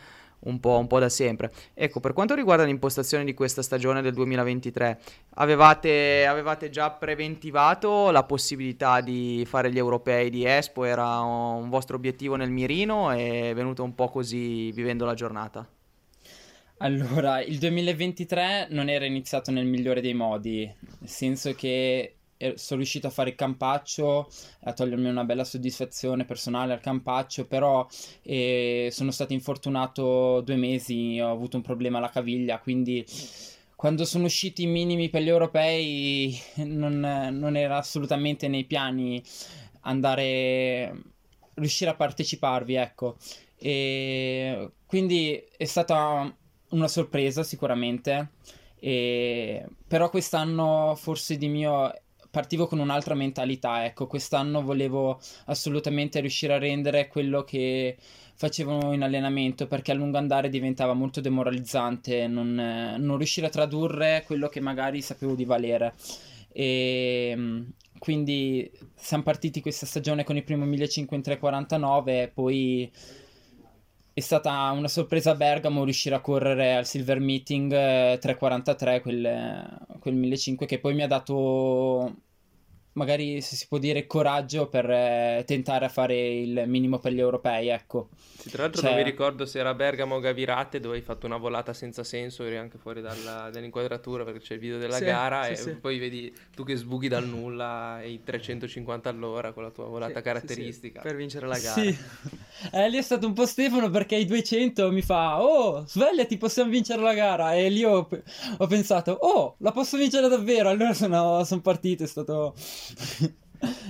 un 0.45 0.61
po', 0.61 0.79
un 0.79 0.87
po', 0.87 0.99
da 0.99 1.09
sempre. 1.09 1.51
Ecco, 1.75 2.01
per 2.01 2.13
quanto 2.13 2.35
riguarda 2.35 2.65
l'impostazione 2.65 3.25
di 3.25 3.35
questa 3.35 3.63
stagione 3.63 4.03
del 4.03 4.15
2023, 4.15 4.99
avevate, 5.35 6.27
avevate 6.27 6.71
già 6.71 6.91
preventivato 6.91 8.11
la 8.11 8.25
possibilità 8.25 9.01
di 9.01 9.45
fare 9.47 9.71
gli 9.71 9.79
europei 9.79 10.31
di 10.31 10.45
Espo? 10.45 10.85
Era 10.85 11.21
un 11.21 11.69
vostro 11.69 11.97
obiettivo 11.97 12.37
nel 12.37 12.51
mirino? 12.51 13.11
È 13.11 13.53
venuto 13.55 13.83
un 13.83 13.95
po' 13.95 14.09
così 14.09 14.71
vivendo 14.73 15.05
la 15.05 15.15
giornata? 15.15 15.69
Allora, 16.79 17.41
il 17.41 17.59
2023 17.59 18.67
non 18.71 18.89
era 18.89 19.05
iniziato 19.05 19.53
nel 19.53 19.67
migliore 19.67 20.01
dei 20.01 20.15
modi, 20.15 20.65
nel 20.99 21.09
senso 21.09 21.55
che 21.55 22.17
sono 22.57 22.81
riuscito 22.81 23.07
a 23.07 23.11
fare 23.11 23.31
il 23.31 23.37
campaccio, 23.37 24.29
a 24.65 24.73
togliermi 24.73 25.09
una 25.09 25.25
bella 25.25 25.45
soddisfazione 25.45 26.25
personale 26.25 26.73
al 26.73 26.81
campaccio, 26.81 27.47
però 27.47 27.87
eh, 28.23 28.89
sono 28.91 29.11
stato 29.11 29.33
infortunato 29.33 30.41
due 30.43 30.57
mesi, 30.57 31.19
ho 31.21 31.31
avuto 31.31 31.57
un 31.57 31.63
problema 31.63 31.99
alla 31.99 32.11
caviglia, 32.11 32.59
quindi 32.61 33.05
quando 33.83 34.05
sono 34.05 34.27
usciti 34.27 34.63
i 34.63 34.67
minimi 34.67 35.09
per 35.09 35.23
gli 35.23 35.29
europei 35.29 36.41
non, 36.59 37.01
non 37.01 37.57
era 37.57 37.79
assolutamente 37.79 38.47
nei 38.47 38.65
piani 38.65 39.21
andare, 39.81 41.03
riuscire 41.55 41.91
a 41.91 41.97
parteciparvi, 41.97 42.75
ecco. 42.75 43.17
E 43.59 44.71
quindi 44.87 45.43
è 45.57 45.65
stata 45.65 46.33
una 46.71 46.89
sorpresa 46.89 47.43
sicuramente. 47.43 48.31
E... 48.79 49.65
però 49.87 50.11
quest'anno 50.11 50.95
forse 50.97 51.37
di 51.37 51.49
mio 51.49 51.93
partivo 52.33 52.67
con 52.67 52.79
un'altra 52.79 53.15
mentalità, 53.15 53.85
ecco, 53.85 54.07
quest'anno 54.07 54.63
volevo 54.63 55.21
assolutamente 55.45 56.19
riuscire 56.21 56.55
a 56.55 56.59
rendere 56.59 57.07
quello 57.07 57.45
che 57.45 57.99
facevo 58.35 58.95
in 58.95 59.03
allenamento 59.03 59.67
perché 59.67 59.93
a 59.93 59.95
lungo 59.95 60.17
andare 60.17 60.49
diventava 60.49 60.95
molto 60.95 61.21
demoralizzante 61.21 62.27
non, 62.27 62.55
non 62.99 63.17
riuscire 63.19 63.49
a 63.49 63.51
tradurre 63.51 64.25
quello 64.27 64.49
che 64.49 64.61
magari 64.61 65.03
sapevo 65.03 65.35
di 65.35 65.45
valere. 65.45 65.93
E 66.51 67.67
quindi 67.99 68.71
siamo 68.95 69.23
partiti 69.23 69.61
questa 69.61 69.85
stagione 69.85 70.25
con 70.25 70.37
il 70.37 70.43
primo 70.43 70.65
1500 70.65 71.15
in 71.15 71.23
349 71.23 72.31
poi 72.33 72.91
è 74.15 74.21
stata 74.21 74.71
una 74.71 74.89
sorpresa 74.89 75.33
a 75.33 75.35
Bergamo 75.35 75.85
riuscire 75.85 76.15
a 76.15 76.21
correre 76.21 76.75
al 76.75 76.87
Silver 76.87 77.19
Meeting 77.21 77.73
eh, 77.73 78.19
3.43, 78.23 79.01
quel, 79.01 79.87
quel 79.99 80.15
1500 80.15 80.67
che 80.67 80.81
poi 80.81 80.95
mi 80.95 81.03
ha 81.03 81.07
dato 81.07 82.15
magari 82.95 83.41
se 83.41 83.57
si 83.57 83.67
può 83.69 83.79
dire 83.79 84.07
coraggio 84.07 84.69
per 84.69 84.89
eh, 84.91 85.45
tentare 85.47 85.85
a 85.87 85.89
fare 85.89 86.15
il 86.41 86.65
minimo 86.67 86.99
per 86.99 87.13
gli 87.13 87.21
europei, 87.21 87.69
ecco. 87.69 88.09
Sì, 88.39 88.51
tra 88.51 88.63
l'altro 88.63 88.81
cioè... 88.83 88.91
non 88.91 88.99
mi 88.99 89.05
ricordo 89.05 89.47
se 89.47 89.59
era 89.61 89.73
Bergamo 89.75 90.17
o 90.17 90.21
Gavirate 90.21 90.81
dove 90.81 90.97
hai 90.97 91.03
fatto 91.03 91.27
una 91.27 91.37
volata 91.37 91.73
senza 91.73 92.03
senso, 92.05 92.45
eri 92.45 92.57
anche 92.57 92.77
fuori 92.79 93.01
dalla, 93.01 93.51
dall'inquadratura 93.53 94.25
perché 94.25 94.41
c'è 94.41 94.55
il 94.55 94.61
video 94.61 94.79
della 94.79 94.97
Sì, 94.97 95.05
gara 95.05 95.45
sì, 95.45 95.53
e 95.53 95.57
sì. 95.57 95.71
poi 95.77 95.99
vedi 95.99 96.35
tu 96.55 96.65
che 96.65 96.75
sbughi 96.77 97.09
dal 97.09 97.27
nulla 97.27 97.95
ai 97.95 98.23
350 98.23 99.09
all'ora 99.09 99.53
con 99.53 99.63
la 99.63 99.71
tua 99.71 99.85
volata 99.87 100.21
caratteristica. 100.21 101.01
sì, 101.01 101.07
per 101.07 101.17
vincere 101.17 101.47
la 101.47 101.59
gara. 101.59 101.81
Sì, 101.81 101.97
eh, 102.73 102.89
lì 102.91 102.97
è 102.99 103.03
stato 103.03 103.27
un 103.27 103.33
po' 103.33 103.47
Stefano 103.47 103.89
perché 103.91 104.17
ai 104.17 104.25
200 104.25 104.91
mi 104.91 105.03
fa 105.03 105.41
Oh, 105.41 105.85
svegliati, 105.87 106.37
possiamo 106.37 106.71
vincere 106.71 107.01
la 107.01 107.15
gara 107.15 107.55
E 107.55 107.69
lì 107.69 107.85
ho, 107.85 108.09
ho 108.59 108.67
pensato 108.67 109.13
Oh, 109.13 109.55
la 109.59 109.71
posso 109.73 109.97
vincere 109.97 110.29
davvero 110.29 110.69
Allora 110.69 110.93
sono, 110.95 111.45
sono 111.45 111.61
partito, 111.61 112.03
è 112.03 112.07
stato... 112.07 112.55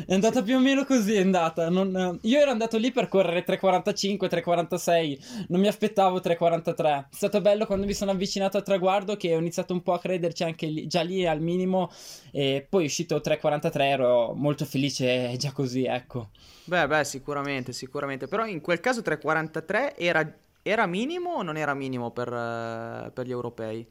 È 0.07 0.13
andata 0.13 0.43
più 0.43 0.57
o 0.57 0.61
meno 0.61 0.85
così, 0.85 1.15
è 1.15 1.21
andata. 1.23 1.71
Non- 1.71 2.19
Io 2.23 2.39
ero 2.39 2.51
andato 2.51 2.77
lì 2.77 2.93
per 2.93 3.09
correre 3.09 3.43
3.45, 3.43 4.29
3.46, 4.29 5.19
non 5.49 5.61
mi 5.61 5.67
aspettavo 5.67 6.21
3.43. 6.21 7.09
È 7.11 7.15
stato 7.15 7.41
bello 7.41 7.65
quando 7.65 7.87
mi 7.87 7.95
sono 7.95 8.11
avvicinato 8.11 8.59
al 8.59 8.65
traguardo 8.65 9.17
che 9.17 9.35
ho 9.35 9.39
iniziato 9.39 9.73
un 9.73 9.83
po' 9.83 9.95
a 9.95 9.99
crederci 9.99 10.45
anche 10.45 10.67
lì, 10.67 10.87
già 10.87 11.01
lì 11.01 11.27
al 11.27 11.41
minimo 11.41 11.91
e 12.33 12.67
poi 12.69 12.83
è 12.83 12.87
uscito 12.87 13.21
3.43, 13.21 13.85
ero 13.91 14.35
molto 14.35 14.67
felice 14.67 15.35
già 15.39 15.53
così, 15.53 15.85
ecco. 15.87 16.29
Beh, 16.65 16.87
beh, 16.87 17.05
sicuramente, 17.05 17.73
sicuramente. 17.73 18.29
Però 18.29 18.45
in 18.47 18.61
quel 18.61 18.81
caso 18.81 19.01
3.43 19.03 19.95
era, 19.97 20.39
era 20.63 20.87
minimo 20.87 21.31
o 21.37 21.43
non 21.43 21.57
era 21.57 21.75
minimo 21.75 22.11
per, 22.11 22.29
eh, 22.33 23.11
per 23.13 23.27
gli 23.27 23.31
europei? 23.31 23.87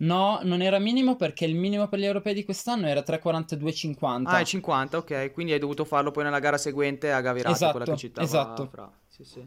No, 0.00 0.38
non 0.42 0.62
era 0.62 0.78
minimo 0.78 1.16
perché 1.16 1.44
il 1.44 1.56
minimo 1.56 1.88
per 1.88 1.98
gli 1.98 2.04
europei 2.04 2.34
di 2.34 2.44
quest'anno 2.44 2.86
era 2.86 3.00
3.42.50. 3.00 4.22
Ah, 4.26 4.38
è 4.38 4.44
50, 4.44 4.96
ok. 4.96 5.32
Quindi 5.32 5.52
hai 5.52 5.58
dovuto 5.58 5.84
farlo 5.84 6.10
poi 6.10 6.24
nella 6.24 6.38
gara 6.38 6.58
seguente 6.58 7.10
a 7.10 7.20
Gavirate, 7.20 7.54
Esatto, 7.54 7.70
quella 7.76 7.92
che 7.92 7.96
citava 7.96 8.26
esatto. 8.26 8.66
Fra. 8.66 8.92
Sì, 9.08 9.24
sì. 9.24 9.46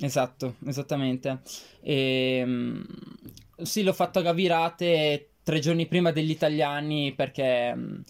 Esatto, 0.00 0.54
esattamente. 0.66 1.40
E, 1.80 2.82
sì, 3.62 3.82
l'ho 3.82 3.92
fatto 3.92 4.20
a 4.20 4.22
Gavirate 4.22 5.30
tre 5.42 5.58
giorni 5.58 5.86
prima 5.86 6.12
degli 6.12 6.30
italiani 6.30 7.12
perché 7.14 7.74
mm, 7.74 8.00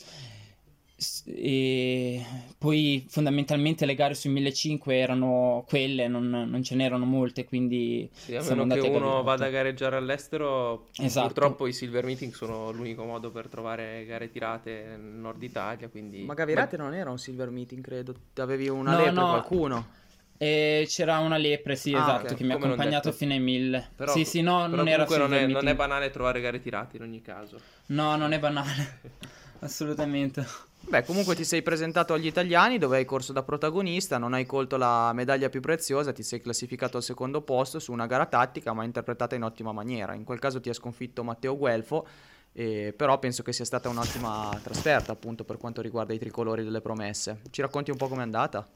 e 1.25 2.25
poi 2.59 3.07
fondamentalmente 3.09 3.87
le 3.87 3.95
gare 3.95 4.15
sui 4.15 4.31
1500 4.31 4.91
erano 4.91 5.65
quelle, 5.69 6.09
non, 6.09 6.29
non 6.29 6.63
ce 6.63 6.75
n'erano 6.75 7.05
molte, 7.05 7.45
quindi 7.45 8.09
Sì, 8.13 8.35
a 8.35 8.43
meno 8.43 8.67
che 8.67 8.81
uno 8.81 9.23
vada 9.23 9.47
a 9.47 9.49
gareggiare 9.51 9.97
all'estero, 9.97 10.87
Esatto. 11.01 11.29
purtroppo 11.29 11.67
i 11.67 11.73
silver 11.73 12.05
meeting 12.05 12.33
sono 12.33 12.73
l'unico 12.73 13.05
modo 13.05 13.31
per 13.31 13.47
trovare 13.49 14.05
gare 14.07 14.31
tirate 14.31 14.97
nel 14.97 15.01
nord 15.01 15.43
Italia, 15.43 15.89
quindi... 15.89 16.25
Ma 16.25 16.35
Gavirate 16.35 16.77
non 16.77 16.95
era 16.95 17.11
un 17.11 17.19
silver 17.19 17.51
meeting, 17.51 17.83
credo. 17.83 18.15
Avevi 18.37 18.69
una 18.69 18.93
No, 18.93 19.05
lepre 19.05 19.13
no. 19.13 19.29
qualcuno. 19.29 19.87
E 20.41 20.85
c'era 20.89 21.19
una 21.19 21.37
lepre, 21.37 21.75
sì, 21.75 21.93
Ah, 21.95 22.01
esatto, 22.01 22.27
ok. 22.33 22.35
che 22.37 22.45
mi 22.45 22.53
ha 22.53 22.57
accompagnato 22.57 23.11
fino 23.13 23.33
ai 23.33 23.41
1000. 23.41 23.89
Però- 23.97 24.13
sì, 24.13 24.25
sì, 24.25 24.41
no, 24.41 24.67
però 24.67 24.77
non 24.77 24.89
era 24.89 25.05
comunque 25.05 25.19
non 25.19 25.35
è, 25.35 25.47
non 25.53 25.69
è 25.69 25.75
banale 25.75 26.11
trovare 26.11 26.41
gare 26.41 26.61
tirate 26.61 26.97
in 26.97 27.03
ogni 27.03 27.23
caso. 27.23 27.61
No, 27.87 28.17
non 28.17 28.33
è 28.33 28.39
banale. 28.39 29.01
Assolutamente. 29.61 30.47
Beh, 30.89 31.05
comunque 31.05 31.35
ti 31.35 31.45
sei 31.45 31.61
presentato 31.61 32.15
agli 32.15 32.27
italiani 32.27 32.79
dove 32.79 32.97
hai 32.97 33.05
corso 33.05 33.35
da 33.35 33.43
protagonista, 33.43 34.17
non 34.17 34.33
hai 34.33 34.47
colto 34.47 34.79
la 34.79 35.13
medaglia 35.13 35.51
più 35.51 35.61
preziosa, 35.61 36.15
ti 36.15 36.23
sei 36.23 36.41
classificato 36.41 36.97
al 36.97 37.03
secondo 37.03 37.43
posto 37.43 37.79
su 37.79 37.93
una 37.93 38.07
gara 38.07 38.25
tattica 38.25 38.73
ma 38.73 38.85
interpretata 38.85 39.35
in 39.35 39.43
ottima 39.43 39.73
maniera. 39.73 40.15
In 40.15 40.25
quel 40.25 40.39
caso 40.39 40.63
ti 40.63 40.71
ha 40.71 40.73
sconfitto 40.73 41.23
Matteo 41.23 41.59
Guelfo, 41.59 42.07
eh, 42.55 42.95
però 42.97 43.19
penso 43.19 43.43
che 43.43 43.53
sia 43.53 43.67
stata 43.67 43.91
un'ottima 43.91 44.59
trasferta 44.63 45.13
appunto 45.13 45.45
per 45.45 45.59
quanto 45.59 45.83
riguarda 45.83 46.15
i 46.15 46.19
tricolori 46.19 46.65
delle 46.65 46.81
promesse. 46.81 47.43
Ci 47.51 47.61
racconti 47.61 47.91
un 47.91 47.99
po' 47.99 48.09
com'è 48.09 48.23
andata? 48.23 48.67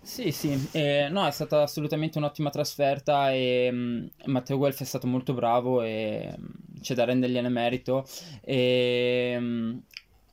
Sì, 0.00 0.30
sì, 0.30 0.68
eh, 0.70 1.08
no, 1.10 1.26
è 1.26 1.32
stata 1.32 1.62
assolutamente 1.62 2.18
un'ottima 2.18 2.50
trasferta 2.50 3.32
e 3.32 3.68
mh, 3.70 4.10
Matteo 4.26 4.58
Guelf 4.58 4.80
è 4.80 4.84
stato 4.84 5.08
molto 5.08 5.34
bravo 5.34 5.82
e 5.82 6.32
mh, 6.36 6.80
c'è 6.82 6.94
da 6.94 7.04
rendergliene 7.04 7.48
merito. 7.48 8.06
E, 8.42 9.36
mh, 9.38 9.82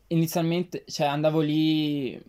inizialmente, 0.07 0.83
cioè, 0.87 1.07
andavo 1.07 1.39
lì 1.41 2.21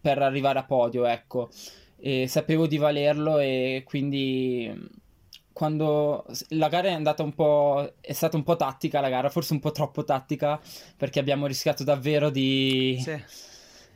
per 0.00 0.18
arrivare 0.20 0.58
a 0.58 0.64
podio, 0.64 1.04
ecco, 1.06 1.48
e 1.96 2.26
sapevo 2.28 2.66
di 2.66 2.76
valerlo 2.76 3.38
e 3.38 3.82
quindi 3.86 4.70
quando 5.52 6.26
la 6.50 6.68
gara 6.68 6.88
è 6.88 6.92
andata 6.92 7.22
un 7.22 7.32
po', 7.32 7.94
è 8.00 8.12
stata 8.12 8.36
un 8.36 8.42
po' 8.42 8.56
tattica 8.56 9.00
la 9.00 9.08
gara, 9.08 9.30
forse 9.30 9.52
un 9.52 9.60
po' 9.60 9.70
troppo 9.70 10.04
tattica 10.04 10.60
perché 10.96 11.20
abbiamo 11.20 11.46
rischiato 11.46 11.84
davvero 11.84 12.28
di 12.30 12.98
Sì. 13.00 13.22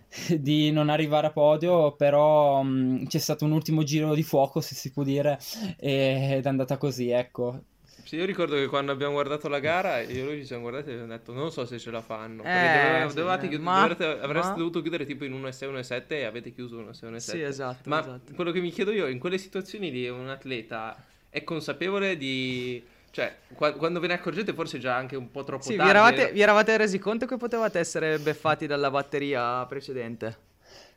di 0.41 0.71
non 0.71 0.89
arrivare 0.89 1.27
a 1.27 1.33
podio, 1.33 1.95
però 1.95 2.63
mh, 2.63 3.07
c'è 3.09 3.19
stato 3.19 3.45
un 3.45 3.53
ultimo 3.53 3.83
giro 3.83 4.15
di 4.15 4.23
fuoco, 4.23 4.61
se 4.61 4.75
si 4.75 4.91
può 4.91 5.03
dire, 5.03 5.39
ed 5.77 6.45
è 6.45 6.49
andata 6.49 6.77
così, 6.79 7.11
ecco. 7.11 7.61
Sì, 8.09 8.17
io 8.17 8.25
ricordo 8.25 8.55
che 8.55 8.69
quando 8.69 8.91
abbiamo 8.91 9.13
guardato 9.13 9.49
la 9.49 9.59
gara, 9.59 10.01
io 10.01 10.23
e 10.23 10.25
lui 10.25 10.39
ci 10.39 10.47
siamo 10.47 10.63
guardati 10.63 10.89
e 10.89 10.93
abbiamo 10.95 11.13
detto 11.13 11.35
non 11.35 11.53
so 11.53 11.67
se 11.67 11.79
ce 11.79 11.91
la 11.91 12.01
fanno. 12.01 12.43
Eh, 12.43 13.05
sì, 13.07 13.15
dovevate 13.17 13.45
eh, 13.45 13.49
chiud- 13.51 13.61
ma- 13.61 13.81
dovrete- 13.81 14.19
avreste 14.19 14.53
ma- 14.53 14.57
dovuto 14.57 14.81
chiudere 14.81 15.05
tipo 15.05 15.25
in 15.27 15.35
1,6, 15.35 15.69
1,7 15.69 16.07
e 16.09 16.25
avete 16.25 16.51
chiuso 16.55 16.79
1,6, 16.79 17.05
1,7. 17.05 17.19
Sì, 17.19 17.43
esatto, 17.43 17.87
Ma 17.91 18.01
esatto. 18.01 18.33
quello 18.35 18.51
che 18.51 18.61
mi 18.61 18.71
chiedo 18.71 18.93
io, 18.93 19.09
in 19.09 19.19
quelle 19.19 19.37
situazioni 19.37 19.91
lì 19.91 20.09
un 20.09 20.31
atleta 20.31 20.97
è 21.29 21.45
consapevole 21.45 22.17
di... 22.17 22.83
Cioè, 23.11 23.37
qua- 23.53 23.73
quando 23.73 24.01
ve 24.01 24.07
ne 24.07 24.15
accorgete 24.15 24.55
forse 24.55 24.79
già 24.79 24.97
anche 24.97 25.15
un 25.15 25.31
po' 25.31 25.45
troppo 25.45 25.65
Sì, 25.65 25.73
vi 25.73 25.77
tardi. 25.77 25.91
eravate, 25.91 26.33
vi 26.33 26.41
eravate 26.41 26.77
resi 26.79 26.99
conto 26.99 27.27
che 27.27 27.37
potevate 27.37 27.79
essere 27.79 28.19
beffati 28.19 28.67
dalla 28.67 28.91
batteria 28.91 29.67
precedente? 29.67 30.47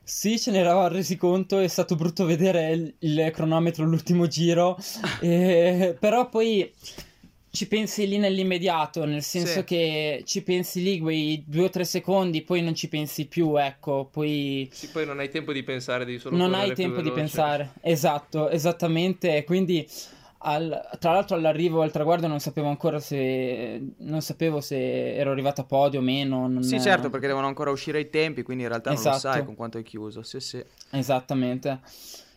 Sì, 0.04 0.38
ce 0.38 0.50
ne 0.50 0.58
eravamo 0.58 0.88
resi 0.88 1.16
conto, 1.16 1.58
è 1.58 1.68
stato 1.68 1.94
brutto 1.94 2.24
vedere 2.24 2.70
il, 2.72 2.94
il 2.98 3.30
cronometro 3.32 3.84
all'ultimo 3.84 4.26
giro, 4.26 4.76
e- 5.20 5.96
però 5.98 6.28
poi 6.28 6.72
ci 7.50 7.68
pensi 7.68 8.08
lì 8.08 8.16
nell'immediato, 8.18 9.04
nel 9.04 9.22
senso 9.22 9.60
Sì. 9.60 9.64
che 9.64 10.22
ci 10.24 10.42
pensi 10.42 10.82
lì 10.82 10.98
quei 10.98 11.44
due 11.46 11.64
o 11.64 11.70
tre 11.70 11.84
secondi, 11.84 12.42
poi 12.42 12.62
non 12.62 12.74
ci 12.74 12.88
pensi 12.88 13.26
più, 13.26 13.56
ecco, 13.56 14.08
poi... 14.10 14.68
Sì, 14.72 14.88
poi 14.88 15.04
non 15.04 15.18
hai 15.18 15.28
tempo 15.28 15.52
di 15.52 15.62
pensare, 15.62 16.04
devi 16.06 16.18
solo 16.18 16.36
non 16.36 16.54
hai 16.54 16.72
tempo 16.74 17.02
di 17.02 17.12
pensare. 17.12 17.72
Esatto, 17.82 18.48
esattamente. 18.48 19.44
Quindi, 19.44 19.86
al- 20.42 20.88
tra 20.98 21.12
l'altro, 21.12 21.36
all'arrivo 21.36 21.82
al 21.82 21.90
traguardo 21.90 22.26
non 22.26 22.40
sapevo 22.40 22.68
ancora 22.68 22.98
se. 23.00 23.80
Non 23.98 24.20
sapevo 24.22 24.60
se 24.60 25.14
ero 25.14 25.30
arrivato 25.30 25.60
a 25.62 25.64
podio 25.64 26.00
o 26.00 26.02
meno. 26.02 26.46
non- 26.48 26.62
Sì, 26.62 26.80
certo, 26.80 27.10
perché 27.10 27.26
devono 27.26 27.46
ancora 27.46 27.70
uscire 27.70 28.00
i 28.00 28.10
tempi, 28.10 28.42
quindi 28.42 28.62
in 28.64 28.68
realtà 28.68 28.92
non 28.92 29.02
lo 29.02 29.08
Esatto. 29.08 29.18
sai 29.18 29.44
con 29.44 29.54
quanto 29.54 29.78
hai 29.78 29.84
chiuso. 29.84 30.22
Sì, 30.22 30.40
sì. 30.40 30.62
Esattamente. 30.90 31.80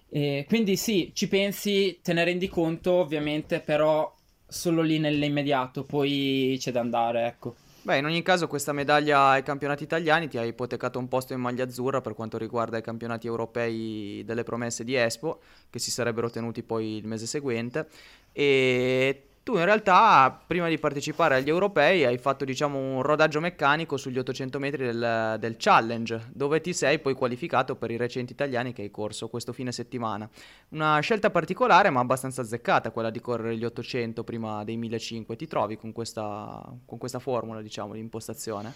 E 0.10 0.46
quindi, 0.48 0.78
sì, 0.78 1.12
ci 1.14 1.28
pensi, 1.28 2.00
te 2.02 2.14
ne 2.14 2.24
rendi 2.24 2.48
conto, 2.48 2.94
ovviamente, 2.94 3.60
però 3.60 4.14
solo 4.48 4.82
lì 4.82 5.00
nell'immediato. 5.00 5.84
Poi 5.84 6.56
c'è 6.60 6.72
da 6.72 6.80
andare, 6.80 7.26
ecco. 7.26 7.56
Beh, 7.86 7.98
in 8.00 8.06
ogni 8.06 8.24
caso 8.24 8.48
questa 8.48 8.74
medaglia 8.74 9.28
ai 9.28 9.44
campionati 9.44 9.84
italiani 9.84 10.28
ti 10.28 10.40
ha 10.40 10.44
ipotecato 10.44 10.98
un 10.98 11.08
posto 11.08 11.34
in 11.34 11.40
maglia 11.40 11.66
azzurra 11.66 12.02
per 12.02 12.16
quanto 12.16 12.36
riguarda 12.36 12.80
i 12.80 12.82
campionati 12.82 13.28
europei 13.28 14.24
delle 14.26 14.42
promesse 14.42 14.84
di 14.84 14.96
Espo, 14.96 15.40
che 15.70 15.78
si 15.78 15.92
sarebbero 15.92 16.32
tenuti 16.32 16.64
poi 16.64 16.98
il 16.98 17.06
mese 17.06 17.28
seguente. 17.28 17.88
E 18.32 19.28
tu 19.46 19.58
in 19.58 19.64
realtà, 19.64 20.42
prima 20.48 20.68
di 20.70 20.80
partecipare 20.80 21.36
agli 21.36 21.50
europei, 21.50 22.04
hai 22.04 22.18
fatto 22.18 22.46
diciamo 22.46 22.80
un 22.80 23.04
rodaggio 23.04 23.40
meccanico 23.40 23.96
sugli 23.96 24.18
800 24.18 24.58
metri 24.58 24.86
del, 24.86 25.36
del 25.40 25.56
challenge, 25.60 26.30
dove 26.34 26.62
ti 26.62 26.74
sei 26.74 26.98
poi 26.98 27.14
qualificato 27.14 27.76
per 27.76 27.92
i 27.92 27.96
recenti 27.96 28.34
italiani 28.34 28.74
che 28.74 28.82
hai 28.82 28.90
corso 28.90 29.28
questo 29.28 29.54
fine 29.54 29.72
settimana. 29.72 30.28
Una 30.70 31.00
scelta 31.00 31.30
particolare 31.30 31.92
ma 31.92 32.00
abbastanza 32.00 32.42
azzeccata, 32.42 32.90
quella 32.90 33.12
di 33.12 33.22
correre 33.22 33.56
gli 33.56 33.64
800 33.64 34.24
prima 34.24 34.64
dei 34.64 34.78
1500. 34.78 35.36
Ti 35.36 35.48
trovi 35.48 35.78
con 35.78 35.92
questa, 35.92 36.64
con 36.84 36.98
questa 36.98 37.20
formula, 37.20 37.62
diciamo, 37.62 37.94
di 37.94 38.00
impostazione? 38.00 38.74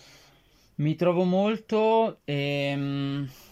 Mi 0.75 0.93
trovo 0.95 1.23
molto 1.23 2.19
e 2.25 2.75
me 2.75 3.48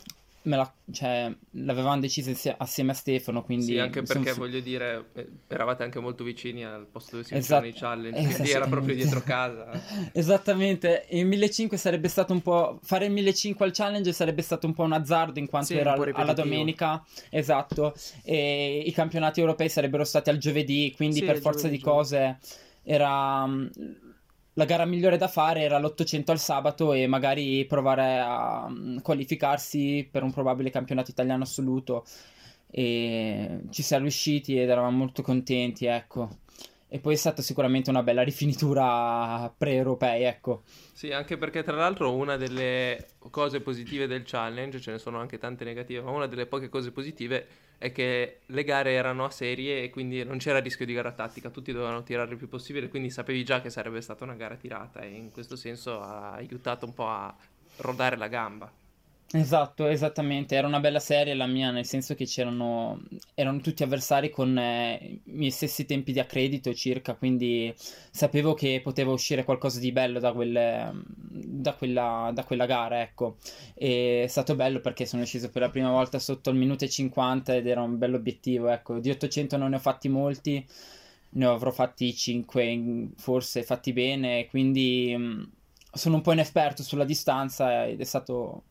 la, 0.55 0.73
cioè, 0.91 1.35
l'avevamo 1.51 1.99
deciso 1.99 2.31
assieme 2.57 2.91
a 2.91 2.93
Stefano, 2.95 3.43
quindi 3.43 3.73
Sì, 3.73 3.77
anche 3.79 4.03
perché 4.03 4.33
fu- 4.33 4.39
voglio 4.39 4.59
dire, 4.59 5.09
eh, 5.13 5.29
eravate 5.47 5.83
anche 5.83 5.99
molto 5.99 6.23
vicini 6.23 6.63
al 6.63 6.85
posto 6.87 7.15
dove 7.17 7.27
si 7.27 7.33
Esatto, 7.33 7.65
facevano 7.65 7.67
i 7.67 7.73
challenge, 7.73 8.21
quindi 8.21 8.49
era 8.51 8.67
proprio 8.67 8.93
dietro 8.95 9.23
casa. 9.23 9.83
Esattamente, 10.13 11.05
il 11.09 11.25
1500 11.25 11.77
sarebbe 11.77 12.07
stato 12.07 12.33
un 12.33 12.41
po'. 12.41 12.79
Fare 12.83 13.05
il 13.05 13.11
1500 13.11 13.63
al 13.63 13.71
challenge 13.73 14.13
sarebbe 14.13 14.41
stato 14.41 14.65
un 14.67 14.73
po' 14.73 14.83
un 14.83 14.93
azzardo 14.93 15.39
in 15.39 15.47
quanto 15.47 15.77
Sì, 15.77 15.77
era 15.77 15.93
alla 16.11 16.33
domenica, 16.33 17.03
esatto, 17.29 17.93
e 18.23 18.83
i 18.85 18.91
campionati 18.91 19.39
europei 19.39 19.69
sarebbero 19.69 20.03
stati 20.03 20.29
al 20.29 20.37
giovedì, 20.37 20.93
quindi 20.95 21.19
Sì, 21.19 21.23
per 21.23 21.37
forza 21.37 21.67
giovedì, 21.67 21.77
di 21.77 21.79
cose 21.79 22.39
era. 22.83 23.45
La 24.57 24.65
gara 24.65 24.85
migliore 24.85 25.17
da 25.17 25.27
fare 25.27 25.61
era 25.61 25.77
l'800 25.77 26.31
al 26.31 26.39
sabato 26.39 26.93
e 26.93 27.05
magari 27.05 27.63
provare 27.65 28.17
a 28.19 28.67
mm, 28.67 28.97
qualificarsi 28.99 30.07
per 30.11 30.23
un 30.23 30.31
probabile 30.33 30.71
campionato 30.71 31.11
italiano 31.11 31.43
assoluto. 31.43 32.03
e 32.69 33.61
ci 33.69 33.83
siamo 33.83 34.03
riusciti 34.03 34.59
ed 34.59 34.69
eravamo 34.69 34.97
molto 34.97 35.21
contenti, 35.21 35.85
ecco. 35.85 36.39
E 36.89 36.99
poi 36.99 37.13
è 37.13 37.17
stata 37.17 37.41
sicuramente 37.43 37.91
una 37.91 38.01
bella 38.01 38.23
rifinitura 38.23 39.53
pre-europei, 39.55 40.23
ecco. 40.23 40.63
Sì, 40.91 41.11
anche 41.11 41.37
perché 41.37 41.61
tra 41.63 41.75
l'altro 41.75 42.15
una 42.15 42.35
delle 42.35 43.09
cose 43.29 43.61
positive 43.61 44.07
del 44.07 44.23
challenge, 44.25 44.81
ce 44.81 44.91
ne 44.91 44.97
sono 44.97 45.19
anche 45.19 45.37
tante 45.37 45.65
negative, 45.65 46.01
ma 46.01 46.11
una 46.11 46.27
delle 46.27 46.47
poche 46.47 46.69
cose 46.69 46.91
positive 46.91 47.47
è 47.77 47.91
che 47.91 48.39
le 48.45 48.63
gare 48.63 48.93
erano 48.93 49.25
a 49.25 49.29
serie 49.29 49.83
e 49.83 49.89
quindi 49.89 50.23
non 50.23 50.37
c'era 50.37 50.59
rischio 50.59 50.85
di 50.85 50.93
gara 50.93 51.11
tattica, 51.11 51.49
tutti 51.49 51.71
dovevano 51.71 52.03
tirare 52.03 52.31
il 52.31 52.37
più 52.37 52.49
possibile, 52.49 52.89
quindi 52.89 53.09
sapevi 53.09 53.43
già 53.43 53.61
che 53.61 53.69
sarebbe 53.69 54.01
stata 54.01 54.23
una 54.23 54.35
gara 54.35 54.55
tirata 54.55 55.01
e 55.01 55.09
in 55.09 55.31
questo 55.31 55.55
senso 55.55 56.01
ha 56.01 56.33
aiutato 56.33 56.85
un 56.85 56.93
po' 56.93 57.07
a 57.07 57.35
rodare 57.77 58.17
la 58.17 58.27
gamba. 58.27 58.71
Esatto, 59.29 59.87
esattamente, 59.87 60.55
era 60.55 60.67
una 60.67 60.79
bella 60.79 61.01
serie 61.01 61.33
la 61.33 61.47
mia, 61.47 61.69
nel 61.69 61.83
senso 61.85 62.15
che 62.15 62.23
c'erano 62.23 63.01
erano 63.33 63.59
tutti 63.59 63.83
avversari 63.83 64.29
con 64.29 64.57
eh, 64.57 65.19
i 65.25 65.31
miei 65.33 65.51
stessi 65.51 65.85
tempi 65.85 66.13
di 66.13 66.19
accredito 66.21 66.73
circa, 66.73 67.13
quindi 67.13 67.73
sapevo 67.75 68.53
che 68.53 68.79
poteva 68.81 69.11
uscire 69.11 69.43
qualcosa 69.43 69.79
di 69.81 69.91
bello 69.91 70.19
da, 70.19 70.31
quelle, 70.31 70.93
da, 71.61 71.73
quella, 71.73 72.31
da 72.33 72.43
quella 72.43 72.65
gara, 72.65 73.01
ecco. 73.01 73.37
E 73.73 74.23
è 74.23 74.27
stato 74.27 74.55
bello 74.55 74.79
perché 74.79 75.05
sono 75.05 75.25
sceso 75.25 75.49
per 75.49 75.61
la 75.61 75.69
prima 75.69 75.91
volta 75.91 76.19
sotto 76.19 76.49
il 76.49 76.57
minuto 76.57 76.85
e 76.85 76.89
50 76.89 77.55
ed 77.55 77.67
era 77.67 77.81
un 77.81 77.97
bello 77.97 78.17
obiettivo, 78.17 78.69
ecco. 78.69 78.99
Di 78.99 79.09
800 79.09 79.57
non 79.57 79.69
ne 79.71 79.75
ho 79.77 79.79
fatti 79.79 80.09
molti, 80.09 80.65
ne 81.29 81.45
avrò 81.45 81.71
fatti 81.71 82.13
5 82.15 83.09
forse 83.17 83.63
fatti 83.63 83.93
bene, 83.93 84.47
quindi 84.47 85.13
mm, 85.17 85.43
sono 85.91 86.15
un 86.15 86.21
po' 86.21 86.31
inesperto 86.31 86.83
sulla 86.83 87.05
distanza 87.05 87.85
ed 87.85 87.99
è 87.99 88.05
stato 88.05 88.63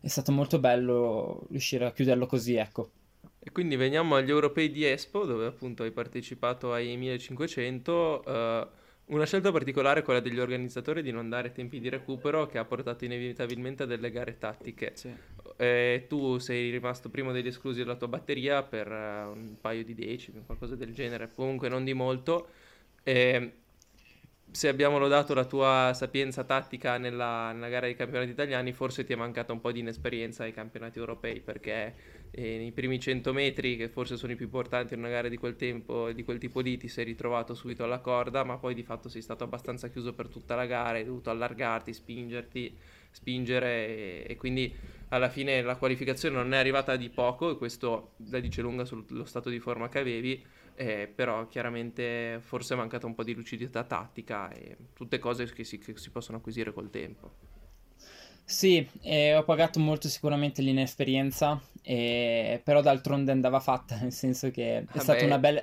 è 0.00 0.08
stato 0.08 0.32
molto 0.32 0.58
bello 0.58 1.46
riuscire 1.50 1.84
a 1.84 1.92
chiuderlo 1.92 2.26
così, 2.26 2.54
ecco. 2.54 2.90
E 3.40 3.50
quindi 3.50 3.76
veniamo 3.76 4.14
agli 4.14 4.30
europei 4.30 4.70
di 4.70 4.84
Espo, 4.84 5.24
dove 5.24 5.46
appunto 5.46 5.82
hai 5.82 5.90
partecipato 5.90 6.72
ai 6.72 6.96
1500. 6.96 8.22
Uh, 8.24 8.68
una 9.08 9.24
scelta 9.24 9.50
particolare 9.52 10.00
è 10.00 10.02
quella 10.02 10.20
degli 10.20 10.38
organizzatori 10.38 11.02
di 11.02 11.10
non 11.10 11.28
dare 11.28 11.52
tempi 11.52 11.80
di 11.80 11.88
recupero, 11.88 12.46
che 12.46 12.58
ha 12.58 12.64
portato 12.64 13.04
inevitabilmente 13.04 13.84
a 13.84 13.86
delle 13.86 14.10
gare 14.10 14.38
tattiche. 14.38 14.92
Sì. 14.94 15.12
Eh, 15.56 16.06
tu 16.08 16.38
sei 16.38 16.70
rimasto 16.70 17.08
primo 17.08 17.32
degli 17.32 17.46
esclusi 17.46 17.78
della 17.78 17.96
tua 17.96 18.08
batteria 18.08 18.62
per 18.62 18.86
uh, 18.90 19.30
un 19.30 19.56
paio 19.60 19.82
di 19.82 19.94
decimi, 19.94 20.42
qualcosa 20.44 20.76
del 20.76 20.92
genere, 20.92 21.30
comunque 21.34 21.68
non 21.68 21.84
di 21.84 21.94
molto. 21.94 22.48
Eh, 23.02 23.52
se 24.50 24.68
abbiamo 24.68 24.98
lodato 24.98 25.34
la 25.34 25.44
tua 25.44 25.92
sapienza 25.94 26.44
tattica 26.44 26.96
nella, 26.98 27.52
nella, 27.52 27.68
gara 27.68 27.86
dei 27.86 27.96
campionati 27.96 28.30
italiani, 28.30 28.72
forse 28.72 29.04
ti 29.04 29.12
è 29.12 29.16
mancata 29.16 29.52
un 29.52 29.60
po' 29.60 29.72
di 29.72 29.80
inesperienza 29.80 30.44
ai 30.44 30.52
campionati 30.52 30.98
europei, 30.98 31.40
perché 31.40 31.94
eh, 32.30 32.58
nei 32.58 32.72
primi 32.72 32.98
100 32.98 33.32
metri, 33.32 33.76
che 33.76 33.88
forse 33.88 34.16
sono 34.16 34.32
i 34.32 34.36
più 34.36 34.46
importanti 34.46 34.94
in 34.94 35.00
una 35.00 35.08
gara 35.08 35.28
di 35.28 35.36
quel 35.36 35.56
tempo, 35.56 36.12
di 36.12 36.24
quel 36.24 36.38
tipo 36.38 36.60
lì, 36.60 36.76
ti 36.76 36.88
sei 36.88 37.04
ritrovato 37.04 37.54
subito 37.54 37.84
alla 37.84 38.00
corda, 38.00 38.44
ma 38.44 38.58
poi 38.58 38.74
di 38.74 38.82
fatto 38.82 39.08
sei 39.08 39.22
stato 39.22 39.44
abbastanza 39.44 39.88
chiuso 39.88 40.14
per 40.14 40.28
tutta 40.28 40.54
la 40.54 40.66
gara, 40.66 40.98
hai 40.98 41.04
dovuto 41.04 41.30
allargarti, 41.30 41.92
spingerti, 41.92 42.76
spingere 43.10 43.86
e, 43.86 44.26
e 44.28 44.36
quindi 44.36 44.72
alla 45.08 45.28
fine 45.28 45.62
la 45.62 45.76
qualificazione 45.76 46.36
non 46.36 46.52
è 46.52 46.58
arrivata 46.58 46.96
di 46.96 47.08
poco 47.08 47.50
e 47.50 47.56
questo 47.56 48.12
la 48.28 48.40
dice 48.40 48.60
lunga 48.60 48.84
sullo 48.84 49.24
stato 49.24 49.48
di 49.48 49.58
forma 49.58 49.88
che 49.88 49.98
avevi 49.98 50.44
eh, 50.80 51.10
però 51.12 51.48
chiaramente 51.48 52.38
forse 52.40 52.74
è 52.74 52.76
mancata 52.76 53.06
un 53.06 53.14
po' 53.14 53.24
di 53.24 53.34
lucidità 53.34 53.82
tattica 53.82 54.48
e 54.52 54.76
tutte 54.92 55.18
cose 55.18 55.52
che 55.52 55.64
si, 55.64 55.78
che 55.78 55.96
si 55.96 56.10
possono 56.10 56.38
acquisire 56.38 56.72
col 56.72 56.88
tempo. 56.88 57.47
Sì, 58.50 58.88
eh, 59.02 59.36
ho 59.36 59.44
pagato 59.44 59.78
molto 59.78 60.08
sicuramente 60.08 60.62
l'inesperienza, 60.62 61.60
eh, 61.82 62.58
però 62.64 62.80
d'altronde 62.80 63.30
andava 63.30 63.60
fatta, 63.60 63.98
nel 64.00 64.10
senso 64.10 64.50
che 64.50 64.86
è, 64.90 64.98
stata 65.00 65.22
una 65.26 65.36
bella, 65.36 65.62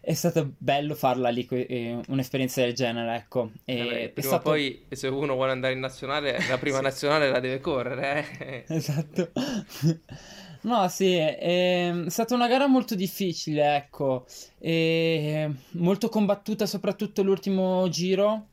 è 0.00 0.14
stato 0.14 0.52
bello 0.56 0.94
farla 0.94 1.30
lì, 1.30 1.44
eh, 1.50 1.98
un'esperienza 2.06 2.60
del 2.60 2.74
genere, 2.74 3.16
ecco. 3.16 3.50
E 3.64 3.76
Vabbè, 3.76 4.08
prima 4.10 4.28
stato... 4.28 4.50
poi 4.50 4.84
se 4.90 5.08
uno 5.08 5.34
vuole 5.34 5.50
andare 5.50 5.72
in 5.72 5.80
nazionale, 5.80 6.38
la 6.48 6.58
prima 6.58 6.76
sì. 6.78 6.82
nazionale 6.84 7.28
la 7.28 7.40
deve 7.40 7.58
correre. 7.58 8.24
Eh. 8.38 8.64
Esatto. 8.72 9.32
No, 10.64 10.86
sì, 10.86 11.16
è 11.16 11.92
stata 12.06 12.36
una 12.36 12.46
gara 12.46 12.68
molto 12.68 12.94
difficile, 12.94 13.74
ecco, 13.74 14.26
e 14.60 15.50
molto 15.70 16.08
combattuta 16.08 16.66
soprattutto 16.66 17.24
l'ultimo 17.24 17.88
giro, 17.88 18.46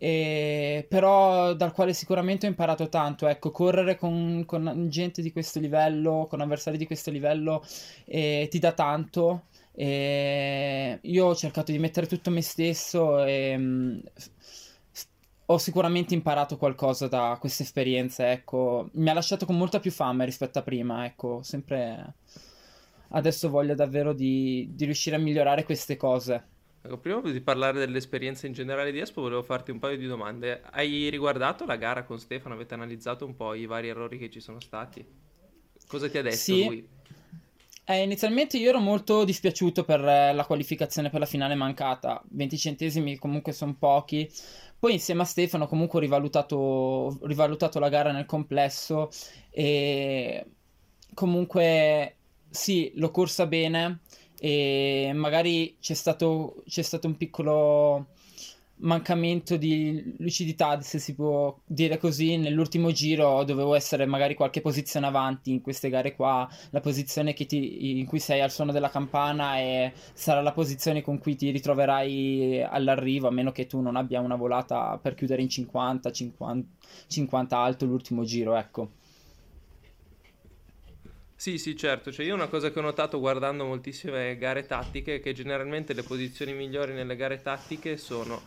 e... 0.00 0.86
però 0.88 1.52
dal 1.52 1.72
quale 1.72 1.92
sicuramente 1.92 2.46
ho 2.46 2.48
imparato 2.48 2.88
tanto, 2.88 3.26
ecco, 3.28 3.50
correre 3.50 3.96
con, 3.96 4.44
con 4.46 4.86
gente 4.88 5.20
di 5.20 5.30
questo 5.30 5.60
livello, 5.60 6.26
con 6.28 6.40
avversari 6.40 6.78
di 6.78 6.86
questo 6.86 7.10
livello, 7.10 7.62
eh, 8.06 8.48
ti 8.50 8.58
dà 8.58 8.72
tanto. 8.72 9.44
E 9.72 10.98
io 11.02 11.26
ho 11.26 11.34
cercato 11.34 11.70
di 11.72 11.78
mettere 11.78 12.06
tutto 12.06 12.30
me 12.30 12.42
stesso 12.42 13.24
e 13.24 14.02
ho 15.46 15.58
sicuramente 15.58 16.14
imparato 16.14 16.56
qualcosa 16.56 17.08
da 17.08 17.36
queste 17.40 17.64
esperienze, 17.64 18.30
ecco. 18.30 18.88
Mi 18.94 19.10
ha 19.10 19.14
lasciato 19.14 19.46
con 19.46 19.56
molta 19.56 19.80
più 19.80 19.90
fame 19.90 20.24
rispetto 20.24 20.60
a 20.60 20.62
prima, 20.62 21.04
ecco. 21.04 21.42
Sempre 21.42 22.14
adesso 23.08 23.50
voglio 23.50 23.74
davvero 23.74 24.12
di, 24.12 24.70
di 24.72 24.84
riuscire 24.84 25.16
a 25.16 25.18
migliorare 25.18 25.64
queste 25.64 25.96
cose. 25.96 26.44
Ecco, 26.82 26.96
prima 26.96 27.20
di 27.20 27.40
parlare 27.42 27.78
dell'esperienza 27.78 28.46
in 28.46 28.54
generale 28.54 28.90
di 28.90 29.00
Espo, 29.00 29.20
volevo 29.20 29.42
farti 29.42 29.70
un 29.70 29.78
paio 29.78 29.98
di 29.98 30.06
domande. 30.06 30.62
Hai 30.70 31.10
riguardato 31.10 31.66
la 31.66 31.76
gara 31.76 32.04
con 32.04 32.18
Stefano? 32.18 32.54
Avete 32.54 32.72
analizzato 32.72 33.26
un 33.26 33.36
po' 33.36 33.52
i 33.52 33.66
vari 33.66 33.88
errori 33.88 34.16
che 34.16 34.30
ci 34.30 34.40
sono 34.40 34.60
stati? 34.60 35.04
Cosa 35.86 36.08
ti 36.08 36.16
ha 36.16 36.22
detto 36.22 36.36
sì. 36.36 36.64
lui? 36.64 36.88
Eh, 37.84 38.02
inizialmente 38.02 38.56
io 38.56 38.70
ero 38.70 38.78
molto 38.78 39.24
dispiaciuto 39.24 39.84
per 39.84 40.00
la 40.00 40.44
qualificazione 40.46 41.10
per 41.10 41.20
la 41.20 41.26
finale 41.26 41.54
mancata. 41.54 42.22
20 42.30 42.56
centesimi 42.56 43.18
comunque 43.18 43.52
sono 43.52 43.76
pochi. 43.78 44.30
Poi 44.78 44.94
insieme 44.94 45.22
a 45.22 45.26
Stefano 45.26 45.66
comunque 45.66 45.98
ho 45.98 46.02
rivalutato, 46.02 47.18
rivalutato 47.24 47.78
la 47.78 47.90
gara 47.90 48.12
nel 48.12 48.24
complesso 48.24 49.10
e 49.50 50.46
comunque 51.12 52.16
sì, 52.48 52.92
l'ho 52.94 53.10
corsa 53.10 53.46
bene 53.46 54.00
e 54.40 55.10
magari 55.14 55.76
c'è 55.80 55.92
stato, 55.92 56.62
c'è 56.66 56.80
stato 56.80 57.06
un 57.06 57.16
piccolo 57.18 58.06
mancamento 58.80 59.56
di 59.58 60.14
lucidità, 60.18 60.80
se 60.80 60.98
si 60.98 61.14
può 61.14 61.54
dire 61.66 61.98
così. 61.98 62.36
Nell'ultimo 62.38 62.90
giro 62.90 63.44
dovevo 63.44 63.74
essere 63.74 64.06
magari 64.06 64.34
qualche 64.34 64.62
posizione 64.62 65.06
avanti 65.06 65.50
in 65.50 65.60
queste 65.60 65.90
gare 65.90 66.14
qua, 66.14 66.48
la 66.70 66.80
posizione 66.80 67.34
ti, 67.34 67.98
in 67.98 68.06
cui 68.06 68.18
sei 68.18 68.40
al 68.40 68.50
suono 68.50 68.72
della 68.72 68.90
campana 68.90 69.58
e 69.58 69.92
sarà 70.14 70.40
la 70.40 70.52
posizione 70.52 71.02
con 71.02 71.18
cui 71.18 71.36
ti 71.36 71.50
ritroverai 71.50 72.62
all'arrivo, 72.62 73.28
a 73.28 73.32
meno 73.32 73.52
che 73.52 73.66
tu 73.66 73.80
non 73.80 73.96
abbia 73.96 74.20
una 74.20 74.36
volata 74.36 74.98
per 75.00 75.14
chiudere 75.14 75.42
in 75.42 75.48
50, 75.48 76.10
50, 76.10 76.68
50 77.08 77.58
alto 77.58 77.84
l'ultimo 77.86 78.24
giro, 78.24 78.56
ecco. 78.56 78.92
Sì, 81.42 81.56
sì, 81.56 81.74
certo. 81.74 82.12
Cioè, 82.12 82.26
io 82.26 82.34
una 82.34 82.48
cosa 82.48 82.70
che 82.70 82.78
ho 82.80 82.82
notato 82.82 83.18
guardando 83.18 83.64
moltissime 83.64 84.36
gare 84.36 84.66
tattiche 84.66 85.14
è 85.16 85.20
che 85.20 85.32
generalmente 85.32 85.94
le 85.94 86.02
posizioni 86.02 86.52
migliori 86.52 86.92
nelle 86.92 87.16
gare 87.16 87.40
tattiche 87.40 87.96
sono 87.96 88.46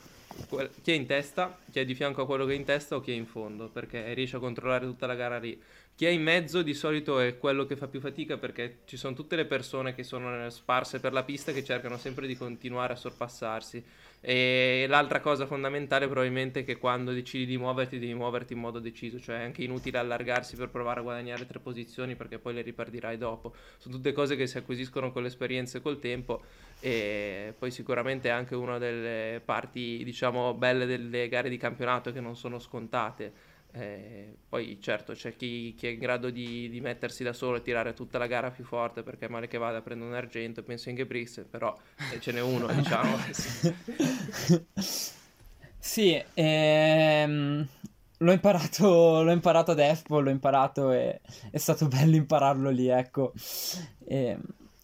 chi 0.83 0.91
è 0.91 0.93
in 0.93 1.07
testa, 1.07 1.59
chi 1.71 1.79
è 1.79 1.85
di 1.85 1.95
fianco 1.95 2.21
a 2.21 2.25
quello 2.27 2.45
che 2.45 2.53
è 2.53 2.55
in 2.55 2.65
testa 2.65 2.95
o 2.95 2.99
chi 2.99 3.09
è 3.11 3.15
in 3.15 3.25
fondo, 3.25 3.69
perché 3.71 4.13
riesce 4.13 4.35
a 4.35 4.39
controllare 4.39 4.85
tutta 4.85 5.07
la 5.07 5.15
gara 5.15 5.39
lì. 5.39 5.59
Chi 5.95 6.05
è 6.05 6.09
in 6.09 6.23
mezzo 6.23 6.63
di 6.63 6.73
solito 6.73 7.19
è 7.19 7.37
quello 7.37 7.67
che 7.67 7.75
fa 7.75 7.87
più 7.87 7.99
fatica 7.99 8.37
perché 8.37 8.79
ci 8.85 8.97
sono 8.97 9.13
tutte 9.13 9.35
le 9.35 9.45
persone 9.45 9.93
che 9.93 10.03
sono 10.03 10.49
sparse 10.49 10.99
per 10.99 11.13
la 11.13 11.21
pista 11.21 11.51
che 11.51 11.63
cercano 11.63 11.97
sempre 11.99 12.25
di 12.25 12.35
continuare 12.35 12.93
a 12.93 12.95
sorpassarsi. 12.95 13.83
E 14.19 14.85
l'altra 14.87 15.19
cosa 15.19 15.45
fondamentale 15.45 16.07
probabilmente 16.07 16.61
è 16.61 16.63
che 16.65 16.77
quando 16.77 17.11
decidi 17.11 17.45
di 17.45 17.59
muoverti 17.59 17.99
devi 17.99 18.15
muoverti 18.15 18.53
in 18.53 18.59
modo 18.59 18.79
deciso, 18.79 19.19
cioè 19.19 19.41
è 19.41 19.43
anche 19.43 19.61
inutile 19.61 19.99
allargarsi 19.99 20.55
per 20.55 20.69
provare 20.69 21.01
a 21.01 21.03
guadagnare 21.03 21.45
tre 21.45 21.59
posizioni 21.59 22.15
perché 22.15 22.39
poi 22.39 22.55
le 22.55 22.63
riperdirai 22.63 23.17
dopo. 23.17 23.53
Sono 23.77 23.93
tutte 23.93 24.13
cose 24.13 24.35
che 24.35 24.47
si 24.47 24.57
acquisiscono 24.57 25.11
con 25.11 25.21
l'esperienza 25.21 25.77
e 25.77 25.81
col 25.81 25.99
tempo 25.99 26.41
e 26.79 27.53
poi 27.55 27.69
sicuramente 27.69 28.29
è 28.29 28.31
anche 28.31 28.55
una 28.55 28.79
delle 28.79 29.41
parti 29.45 30.03
diciamo 30.03 30.55
belle 30.55 30.87
delle 30.87 31.27
gare 31.29 31.49
di 31.49 31.57
campionato 31.57 32.11
che 32.11 32.19
non 32.19 32.35
sono 32.35 32.57
scontate. 32.57 33.51
Eh, 33.75 34.35
poi 34.47 34.77
certo 34.79 35.13
c'è 35.13 35.35
chi, 35.35 35.73
chi 35.75 35.87
è 35.87 35.89
in 35.89 35.97
grado 35.97 36.29
di, 36.29 36.69
di, 36.69 36.79
mettersi 36.79 37.23
da 37.23 37.33
solo 37.33 37.57
e 37.57 37.63
tirare 37.63 37.95
tutta 37.95 38.19
la 38.19 38.27
gara 38.27 38.51
più 38.51 38.63
forte 38.63 39.01
perché 39.01 39.27
male 39.27 39.47
che 39.47 39.57
vada 39.57 39.81
prende 39.81 40.05
un 40.05 40.13
argento, 40.13 40.61
penso 40.61 40.89
in 40.89 40.95
Gebrix, 40.95 41.43
però 41.49 41.75
eh, 42.11 42.19
ce 42.19 42.31
n'è 42.33 42.41
uno 42.41 42.67
diciamo. 42.71 43.17
sì, 45.79 46.23
ehm, 46.35 47.67
l'ho, 48.17 48.31
imparato, 48.31 49.23
l'ho 49.23 49.31
imparato 49.31 49.71
ad 49.71 49.79
Expo, 49.79 50.19
l'ho 50.19 50.29
imparato 50.29 50.91
e 50.91 51.19
è 51.49 51.57
stato 51.57 51.87
bello 51.87 52.15
impararlo 52.15 52.69
lì, 52.69 52.89
ecco. 52.89 53.33
E, 54.05 54.37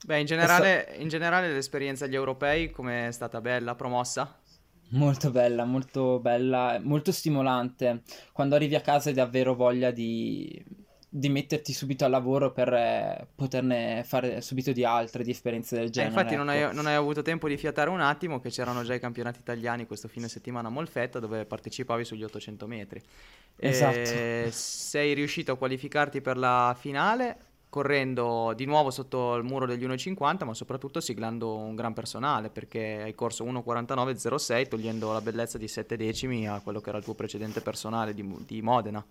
Beh, 0.03 0.19
in 0.19 0.25
generale, 0.25 0.87
sta... 0.89 1.01
in 1.01 1.09
generale 1.09 1.51
l'esperienza 1.51 2.05
agli 2.05 2.15
europei 2.15 2.71
come 2.71 3.09
è 3.09 3.11
stata 3.11 3.39
bella, 3.39 3.75
promossa? 3.75 4.38
Molto 4.91 5.29
bella, 5.31 5.65
molto 5.65 6.19
bella, 6.19 6.79
molto 6.81 7.11
stimolante. 7.11 8.01
Quando 8.31 8.55
arrivi 8.55 8.75
a 8.75 8.81
casa 8.81 9.09
hai 9.09 9.15
davvero 9.15 9.53
voglia 9.55 9.91
di, 9.91 10.63
di 11.07 11.29
metterti 11.29 11.73
subito 11.73 12.05
al 12.05 12.11
lavoro 12.11 12.51
per 12.51 12.73
eh, 12.73 13.27
poterne 13.35 14.03
fare 14.03 14.41
subito 14.41 14.71
di 14.71 14.83
altre, 14.83 15.23
di 15.23 15.29
esperienze 15.31 15.75
del 15.77 15.91
Eh, 15.95 16.01
genere. 16.01 16.07
infatti 16.07 16.35
non 16.35 16.47
hai, 16.49 16.61
ecco. 16.61 16.71
non 16.71 16.85
hai 16.87 16.95
avuto 16.95 17.21
tempo 17.21 17.47
di 17.49 17.57
fiatare 17.57 17.89
un 17.89 17.99
attimo 17.99 18.39
che 18.39 18.49
c'erano 18.49 18.83
già 18.83 18.93
i 18.93 18.99
campionati 19.01 19.39
italiani 19.39 19.85
questo 19.85 20.07
fine 20.07 20.29
settimana 20.29 20.69
a 20.69 20.71
Molfetta 20.71 21.19
dove 21.19 21.45
partecipavi 21.45 22.05
sugli 22.05 22.23
800 22.23 22.67
metri. 22.67 23.01
Esatto. 23.57 24.13
Eh, 24.13 24.49
sei 24.51 25.13
riuscito 25.13 25.51
a 25.51 25.57
qualificarti 25.57 26.21
per 26.21 26.37
la 26.37 26.75
finale 26.79 27.37
correndo 27.69 28.53
di 28.55 28.65
nuovo 28.65 28.89
sotto 28.89 29.35
il 29.35 29.43
muro 29.43 29.65
degli 29.65 29.85
1,50 29.85 30.45
ma 30.45 30.53
soprattutto 30.53 30.99
siglando 30.99 31.55
un 31.55 31.75
gran 31.75 31.93
personale 31.93 32.49
perché 32.49 33.01
hai 33.03 33.15
corso 33.15 33.45
1,49,06 33.45 34.67
togliendo 34.67 35.13
la 35.13 35.21
bellezza 35.21 35.57
di 35.57 35.67
7 35.67 35.95
decimi 35.95 36.47
a 36.47 36.59
quello 36.61 36.81
che 36.81 36.89
era 36.89 36.97
il 36.97 37.03
tuo 37.03 37.13
precedente 37.13 37.61
personale 37.61 38.13
di, 38.13 38.35
di 38.45 38.61
Modena. 38.61 39.05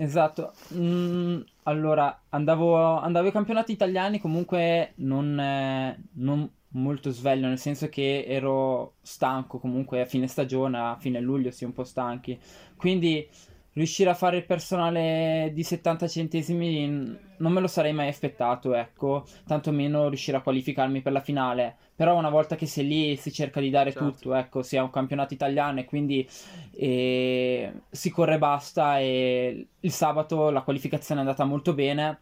Esatto, 0.00 0.52
Mm, 0.74 1.40
allora 1.64 2.22
andavo, 2.28 2.98
andavo 3.00 3.26
ai 3.26 3.32
campionati 3.32 3.72
italiani 3.72 4.20
comunque 4.20 4.92
non, 4.96 5.38
eh, 5.40 5.98
non 6.14 6.48
molto 6.72 7.10
sveglio, 7.10 7.48
nel 7.48 7.58
senso 7.58 7.88
che 7.88 8.24
ero 8.26 8.94
stanco 9.00 9.58
comunque 9.58 10.00
a 10.02 10.06
fine 10.06 10.26
stagione, 10.26 10.78
a 10.78 10.96
fine 11.00 11.20
luglio 11.20 11.50
si 11.50 11.64
è 11.64 11.66
un 11.66 11.72
po' 11.72 11.84
stanchi, 11.84 12.38
quindi 12.76 13.26
riuscire 13.78 14.10
a 14.10 14.14
fare 14.14 14.36
il 14.36 14.44
personale 14.44 15.50
di 15.54 15.62
70 15.62 16.08
centesimi 16.08 17.16
non 17.38 17.52
me 17.52 17.60
lo 17.60 17.68
sarei 17.68 17.92
mai 17.92 18.08
aspettato, 18.08 18.74
ecco, 18.74 19.24
tantomeno 19.46 20.08
riuscire 20.08 20.36
a 20.36 20.40
qualificarmi 20.40 21.00
per 21.00 21.12
la 21.12 21.20
finale, 21.20 21.76
però 21.94 22.16
una 22.16 22.30
volta 22.30 22.56
che 22.56 22.66
sei 22.66 22.86
lì 22.86 23.16
si 23.16 23.32
cerca 23.32 23.60
di 23.60 23.70
dare 23.70 23.92
Certo. 23.92 24.10
tutto, 24.10 24.34
ecco, 24.34 24.62
sia 24.62 24.82
un 24.82 24.90
campionato 24.90 25.34
italiano 25.34 25.78
e 25.78 25.84
quindi 25.84 26.28
e 26.72 27.72
si 27.90 28.10
corre 28.10 28.38
basta. 28.38 28.98
E 28.98 29.68
il 29.78 29.92
sabato 29.92 30.50
la 30.50 30.62
qualificazione 30.62 31.20
è 31.20 31.24
andata 31.24 31.44
molto 31.44 31.74
bene 31.74 32.18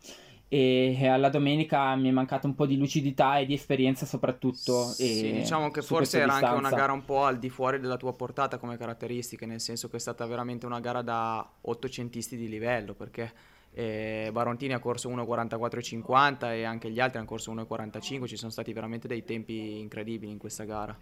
e 0.48 1.08
alla 1.08 1.28
domenica 1.28 1.94
mi 1.96 2.08
è 2.08 2.12
mancata 2.12 2.46
un 2.46 2.54
po' 2.54 2.66
di 2.66 2.76
lucidità 2.76 3.38
e 3.38 3.46
di 3.46 3.54
esperienza 3.54 4.06
soprattutto 4.06 4.84
Sì, 4.84 5.32
diciamo 5.32 5.70
che 5.70 5.82
forse 5.82 6.20
era 6.20 6.34
anche 6.34 6.44
una 6.44 6.54
distanza. 6.54 6.76
gara 6.76 6.92
un 6.92 7.04
po' 7.04 7.24
al 7.24 7.38
di 7.38 7.50
fuori 7.50 7.80
della 7.80 7.96
tua 7.96 8.12
portata 8.12 8.58
come 8.58 8.76
caratteristiche, 8.76 9.44
nel 9.46 9.60
senso 9.60 9.88
che 9.88 9.96
è 9.96 10.00
stata 10.00 10.24
veramente 10.26 10.64
una 10.66 10.78
gara 10.78 11.02
da 11.02 11.44
ottocentisti 11.62 12.36
di 12.36 12.48
livello, 12.48 12.94
perché 12.94 13.32
eh, 13.72 14.30
Barontini 14.32 14.72
ha 14.72 14.78
corso 14.78 15.10
1.44.50 15.10 16.52
e 16.52 16.64
anche 16.64 16.90
gli 16.90 17.00
altri 17.00 17.18
hanno 17.18 17.26
corso 17.26 17.52
1.45, 17.52 18.26
ci 18.26 18.36
sono 18.36 18.50
stati 18.52 18.72
veramente 18.72 19.08
dei 19.08 19.24
tempi 19.24 19.80
incredibili 19.80 20.30
in 20.30 20.38
questa 20.38 20.64
gara. 20.64 20.96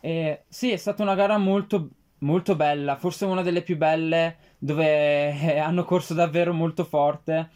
Eh, 0.00 0.44
sì, 0.48 0.70
è 0.70 0.76
stata 0.76 1.02
una 1.02 1.14
gara 1.14 1.36
molto, 1.36 1.90
molto 2.18 2.56
bella, 2.56 2.96
forse 2.96 3.24
una 3.26 3.42
delle 3.42 3.62
più 3.62 3.76
belle 3.76 4.36
dove 4.58 5.38
eh, 5.38 5.58
hanno 5.58 5.84
corso 5.84 6.14
davvero 6.14 6.52
molto 6.52 6.84
forte 6.84 7.50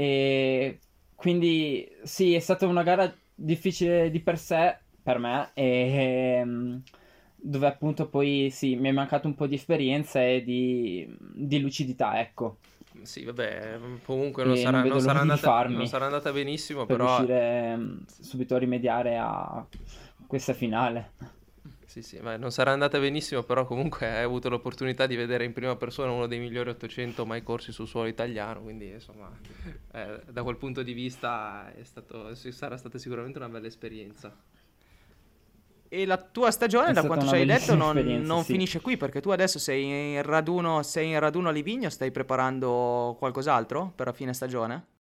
e 0.00 0.78
quindi 1.14 1.86
sì, 2.04 2.32
è 2.32 2.38
stata 2.38 2.66
una 2.66 2.82
gara 2.82 3.14
difficile 3.34 4.10
di 4.10 4.20
per 4.20 4.38
sé 4.38 4.78
per 5.02 5.18
me 5.18 5.50
e 5.52 6.38
ehm, 6.38 6.82
dove 7.36 7.66
appunto 7.66 8.08
poi 8.08 8.48
sì, 8.50 8.76
mi 8.76 8.88
è 8.88 8.92
mancato 8.92 9.26
un 9.26 9.34
po' 9.34 9.46
di 9.46 9.56
esperienza 9.56 10.24
e 10.24 10.42
di, 10.42 11.06
di 11.18 11.60
lucidità, 11.60 12.18
ecco, 12.18 12.56
Sì, 13.02 13.24
vabbè, 13.24 13.78
comunque 14.02 14.42
non 14.42 14.56
sarà, 14.56 14.80
non 14.80 14.88
non 14.88 15.00
sarà 15.00 15.20
andata, 15.20 15.68
non 15.68 15.86
sarà 15.86 16.06
andata 16.06 16.32
benissimo, 16.32 16.86
per 16.86 16.96
però 16.96 17.18
riuscire 17.18 17.64
ehm, 17.72 18.04
subito 18.06 18.54
a 18.54 18.58
rimediare 18.58 19.18
a 19.18 19.66
questa 20.26 20.54
finale. 20.54 21.12
Sì, 21.90 22.02
sì, 22.02 22.20
beh, 22.20 22.36
non 22.36 22.52
sarà 22.52 22.70
andata 22.70 23.00
benissimo, 23.00 23.42
però 23.42 23.64
comunque 23.66 24.06
hai 24.06 24.22
avuto 24.22 24.48
l'opportunità 24.48 25.08
di 25.08 25.16
vedere 25.16 25.44
in 25.44 25.52
prima 25.52 25.74
persona 25.74 26.12
uno 26.12 26.28
dei 26.28 26.38
migliori 26.38 26.70
800 26.70 27.26
mai 27.26 27.42
corsi 27.42 27.72
sul 27.72 27.88
suolo 27.88 28.06
italiano, 28.06 28.62
quindi 28.62 28.90
insomma, 28.90 29.28
eh, 29.90 30.20
da 30.30 30.44
quel 30.44 30.54
punto 30.54 30.84
di 30.84 30.92
vista 30.92 31.74
è 31.74 31.82
stato, 31.82 32.32
sarà 32.36 32.76
stata 32.76 32.96
sicuramente 32.96 33.38
una 33.38 33.48
bella 33.48 33.66
esperienza. 33.66 34.32
E 35.88 36.06
la 36.06 36.16
tua 36.16 36.52
stagione, 36.52 36.90
È 36.90 36.92
da 36.92 37.04
quanto 37.04 37.26
ci 37.26 37.34
hai 37.34 37.44
detto, 37.44 37.74
non, 37.74 37.96
non 38.22 38.44
sì. 38.44 38.52
finisce 38.52 38.80
qui, 38.80 38.96
perché 38.96 39.20
tu 39.20 39.30
adesso 39.30 39.58
sei 39.58 40.12
in 40.12 40.22
raduno, 40.22 40.84
sei 40.84 41.08
in 41.08 41.18
raduno 41.18 41.48
a 41.48 41.50
Livigno, 41.50 41.90
stai 41.90 42.12
preparando 42.12 43.16
qualcos'altro 43.18 43.92
per 43.96 44.06
la 44.06 44.12
fine 44.12 44.32
stagione? 44.32 44.99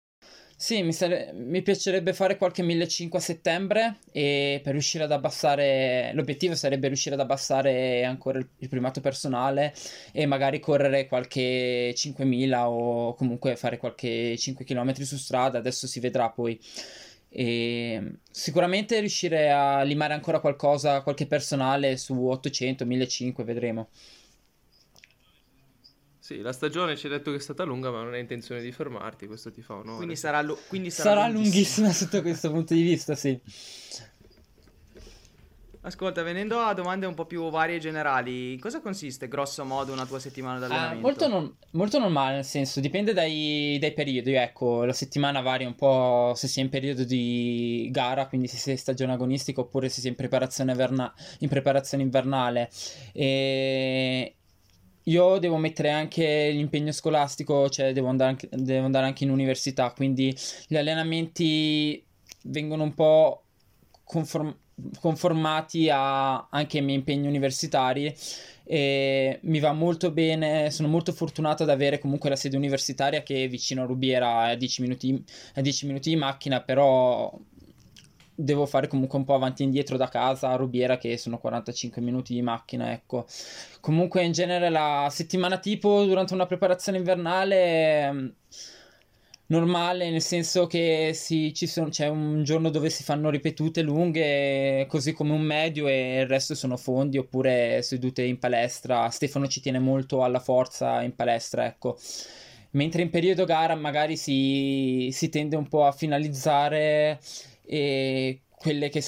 Sì, 0.61 0.83
mi, 0.83 0.91
sare- 0.91 1.31
mi 1.33 1.61
piacerebbe 1.61 2.11
fare 2.11 2.35
qualche 2.35 2.63
1500 2.63 3.15
a 3.15 3.19
settembre 3.21 3.99
e 4.11 4.59
per 4.61 4.73
riuscire 4.73 5.05
ad 5.05 5.11
abbassare, 5.13 6.11
l'obiettivo 6.13 6.53
sarebbe 6.53 6.87
riuscire 6.87 7.15
ad 7.15 7.21
abbassare 7.21 8.03
ancora 8.03 8.39
il, 8.39 8.47
il 8.57 8.67
primato 8.67 8.99
personale 8.99 9.73
e 10.11 10.25
magari 10.25 10.59
correre 10.59 11.07
qualche 11.07 11.93
5000 11.95 12.69
o 12.69 13.13
comunque 13.13 13.55
fare 13.55 13.77
qualche 13.77 14.35
5 14.37 14.65
km 14.65 14.91
su 15.03 15.15
strada, 15.15 15.57
adesso 15.59 15.87
si 15.87 16.01
vedrà 16.01 16.29
poi. 16.29 16.59
E 17.31 18.15
sicuramente 18.29 18.99
riuscire 18.99 19.51
a 19.51 19.81
limare 19.83 20.13
ancora 20.13 20.39
qualcosa, 20.41 21.01
qualche 21.03 21.25
personale 21.25 21.95
su 21.95 22.21
800, 22.27 22.85
1500, 22.85 23.43
vedremo. 23.45 23.89
Sì, 26.29 26.41
la 26.41 26.53
stagione 26.53 26.95
ci 26.95 27.07
hai 27.07 27.13
detto 27.13 27.31
che 27.31 27.37
è 27.37 27.39
stata 27.39 27.63
lunga, 27.63 27.89
ma 27.89 28.03
non 28.03 28.13
hai 28.13 28.19
intenzione 28.19 28.61
di 28.61 28.71
fermarti, 28.71 29.25
questo 29.25 29.51
ti 29.51 29.63
fa 29.63 29.73
onore. 29.73 29.95
Quindi 29.95 30.15
sarà, 30.15 30.43
lu- 30.43 30.59
quindi 30.67 30.91
sarà 30.91 31.09
Sarà 31.09 31.27
lunghissima 31.27 31.91
sotto 31.91 32.21
questo 32.21 32.51
punto 32.53 32.75
di 32.75 32.83
vista, 32.83 33.15
sì. 33.15 33.41
Ascolta, 35.81 36.21
venendo 36.21 36.59
a 36.59 36.75
domande 36.75 37.07
un 37.07 37.15
po' 37.15 37.25
più 37.25 37.49
varie 37.49 37.77
e 37.77 37.79
generali, 37.79 38.53
in 38.53 38.59
cosa 38.59 38.79
consiste 38.79 39.27
grosso 39.27 39.65
modo 39.65 39.91
una 39.91 40.05
tua 40.05 40.19
settimana 40.19 40.59
d'allenamento? 40.59 41.01
molto, 41.01 41.27
non- 41.27 41.57
molto 41.71 41.97
normale, 41.97 42.35
nel 42.35 42.45
senso, 42.45 42.79
dipende 42.79 43.11
dai, 43.13 43.79
dai 43.79 43.93
periodi. 43.93 44.33
Ecco, 44.33 44.85
la 44.85 44.93
settimana 44.93 45.41
varia 45.41 45.65
un 45.67 45.73
po' 45.73 46.33
se 46.35 46.47
si 46.47 46.59
è 46.59 46.61
in 46.63 46.69
periodo 46.69 47.05
di 47.05 47.89
gara, 47.91 48.27
quindi 48.27 48.45
se 48.45 48.69
in 48.69 48.77
stagione 48.77 49.13
agonistica 49.13 49.61
oppure 49.61 49.89
se 49.89 49.99
si 49.99 50.05
è 50.05 50.09
in 50.11 50.15
preparazione, 50.15 50.75
verna- 50.75 51.11
in 51.39 51.49
preparazione 51.49 52.03
invernale. 52.03 52.69
E 53.13 54.35
io 55.03 55.38
devo 55.39 55.57
mettere 55.57 55.89
anche 55.89 56.49
l'impegno 56.51 56.91
scolastico, 56.91 57.69
cioè 57.69 57.93
devo 57.93 58.07
andare 58.07 58.29
anche, 58.31 58.49
devo 58.51 58.85
andare 58.85 59.05
anche 59.05 59.23
in 59.23 59.31
università, 59.31 59.91
quindi 59.91 60.35
gli 60.67 60.75
allenamenti 60.75 62.03
vengono 62.43 62.83
un 62.83 62.93
po' 62.93 63.43
conform- 64.03 64.55
conformati 64.99 65.89
a- 65.89 66.47
anche 66.49 66.77
ai 66.77 66.83
miei 66.83 66.97
impegni 66.97 67.27
universitari 67.27 68.13
e 68.63 69.39
mi 69.43 69.59
va 69.59 69.73
molto 69.73 70.12
bene, 70.12 70.69
sono 70.69 70.88
molto 70.88 71.12
fortunato 71.12 71.63
ad 71.63 71.69
avere 71.69 71.97
comunque 71.97 72.29
la 72.29 72.35
sede 72.35 72.55
universitaria 72.55 73.23
che 73.23 73.45
è 73.45 73.49
vicino 73.49 73.81
a 73.81 73.85
Rubiera 73.85 74.41
a 74.43 74.55
10 74.55 74.81
minuti, 74.83 75.23
a 75.55 75.62
10 75.62 75.88
minuti 75.88 76.09
di 76.09 76.15
macchina, 76.15 76.62
però 76.62 77.35
devo 78.41 78.65
fare 78.65 78.88
comunque 78.88 79.17
un 79.17 79.25
po' 79.25 79.34
avanti 79.36 79.63
e 79.63 79.65
indietro 79.65 79.97
da 79.97 80.08
casa 80.08 80.49
a 80.49 80.56
Rubiera 80.56 80.97
che 80.97 81.17
sono 81.17 81.39
45 81.39 82.02
minuti 82.02 82.34
di 82.34 82.41
macchina, 82.41 82.91
ecco. 82.91 83.25
Comunque 83.82 84.23
in 84.23 84.32
genere 84.32 84.69
la 84.69 85.08
settimana 85.12 85.58
tipo 85.60 86.04
durante 86.06 86.34
una 86.34 86.45
preparazione 86.45 86.97
invernale 86.99 87.56
è 87.56 88.12
normale, 89.47 90.10
nel 90.12 90.21
senso 90.21 90.67
che 90.67 91.12
si- 91.13 91.52
sono- 91.56 91.89
c'è 91.89 92.08
un 92.08 92.43
giorno 92.43 92.69
dove 92.69 92.89
si 92.89 93.04
fanno 93.04 93.30
ripetute 93.30 93.82
lunghe, 93.82 94.86
così 94.88 95.12
come 95.13 95.34
un 95.34 95.41
medio 95.41 95.88
e 95.88 96.19
il 96.21 96.28
resto 96.28 96.54
sono 96.56 96.78
fondi 96.78 97.17
oppure 97.17 97.82
sedute 97.82 98.21
in 98.23 98.38
palestra. 98.39 99.10
Stefano 99.10 99.47
ci 99.47 99.60
tiene 99.60 99.80
molto 99.80 100.23
alla 100.23 100.39
forza 100.39 101.02
in 101.02 101.15
palestra, 101.15 101.65
ecco. 101.65 101.97
Mentre 102.71 103.02
in 103.02 103.10
periodo 103.10 103.45
gara 103.45 103.73
magari 103.75 104.15
si, 104.15 105.10
si 105.12 105.30
tende 105.30 105.56
un 105.56 105.67
po' 105.67 105.86
a 105.86 105.91
finalizzare 105.91 107.19
e 107.71 108.41
quelle 108.49 108.89
che 108.89 109.03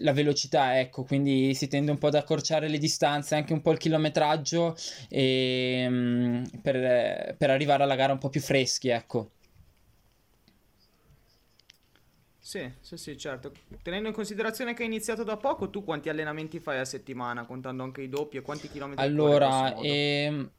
la 0.00 0.12
velocità, 0.12 0.78
ecco, 0.80 1.04
quindi 1.04 1.54
si 1.54 1.68
tende 1.68 1.92
un 1.92 1.98
po' 1.98 2.08
ad 2.08 2.16
accorciare 2.16 2.68
le 2.68 2.78
distanze, 2.78 3.36
anche 3.36 3.52
un 3.52 3.62
po' 3.62 3.70
il 3.70 3.78
chilometraggio 3.78 4.76
e, 5.08 5.86
mm, 5.88 6.44
per, 6.60 7.36
per 7.36 7.50
arrivare 7.50 7.84
alla 7.84 7.94
gara 7.94 8.12
un 8.12 8.18
po' 8.18 8.28
più 8.28 8.40
freschi, 8.40 8.88
ecco. 8.88 9.30
Sì, 12.38 12.68
sì, 12.80 12.96
sì, 12.96 13.16
certo. 13.16 13.52
Tenendo 13.80 14.08
in 14.08 14.14
considerazione 14.14 14.74
che 14.74 14.82
hai 14.82 14.88
iniziato 14.88 15.22
da 15.22 15.36
poco, 15.36 15.70
tu 15.70 15.84
quanti 15.84 16.08
allenamenti 16.08 16.58
fai 16.58 16.78
a 16.80 16.84
settimana, 16.84 17.44
contando 17.44 17.84
anche 17.84 18.02
i 18.02 18.08
doppi 18.08 18.38
e 18.38 18.42
quanti 18.42 18.68
chilometri 18.68 19.04
Allora, 19.04 19.72
ehm, 19.76 20.50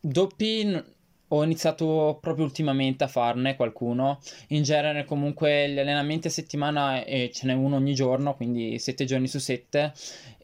doppi 0.00 0.84
ho 1.28 1.42
iniziato 1.42 2.18
proprio 2.20 2.44
ultimamente 2.44 3.04
a 3.04 3.08
farne 3.08 3.56
qualcuno. 3.56 4.20
In 4.48 4.62
genere, 4.62 5.04
comunque, 5.04 5.68
gli 5.70 5.78
allenamenti 5.78 6.28
a 6.28 6.30
settimana 6.30 7.02
eh, 7.04 7.30
ce 7.32 7.46
n'è 7.46 7.52
uno 7.54 7.76
ogni 7.76 7.94
giorno, 7.94 8.34
quindi 8.34 8.78
sette 8.78 9.04
giorni 9.04 9.26
su 9.26 9.38
sette. 9.38 9.92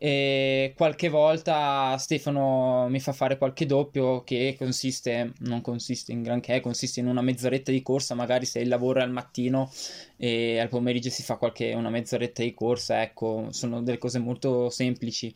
E 0.02 0.72
qualche 0.76 1.08
volta 1.10 1.96
Stefano 1.98 2.86
mi 2.88 3.00
fa 3.00 3.12
fare 3.12 3.36
qualche 3.36 3.66
doppio 3.66 4.24
che 4.24 4.54
consiste, 4.58 5.32
non 5.40 5.60
consiste 5.60 6.12
in 6.12 6.22
granché, 6.22 6.60
consiste 6.60 7.00
in 7.00 7.06
una 7.06 7.20
mezz'oretta 7.22 7.70
di 7.70 7.82
corsa, 7.82 8.14
magari 8.14 8.46
se 8.46 8.60
il 8.60 8.68
lavoro 8.68 9.00
è 9.00 9.02
al 9.02 9.10
mattino 9.12 9.70
e 10.16 10.58
al 10.58 10.68
pomeriggio 10.68 11.10
si 11.10 11.22
fa 11.22 11.36
qualche 11.36 11.74
una 11.74 11.90
mezz'oretta 11.90 12.42
di 12.42 12.54
corsa, 12.54 13.02
ecco, 13.02 13.48
sono 13.50 13.82
delle 13.82 13.98
cose 13.98 14.18
molto 14.18 14.70
semplici. 14.70 15.32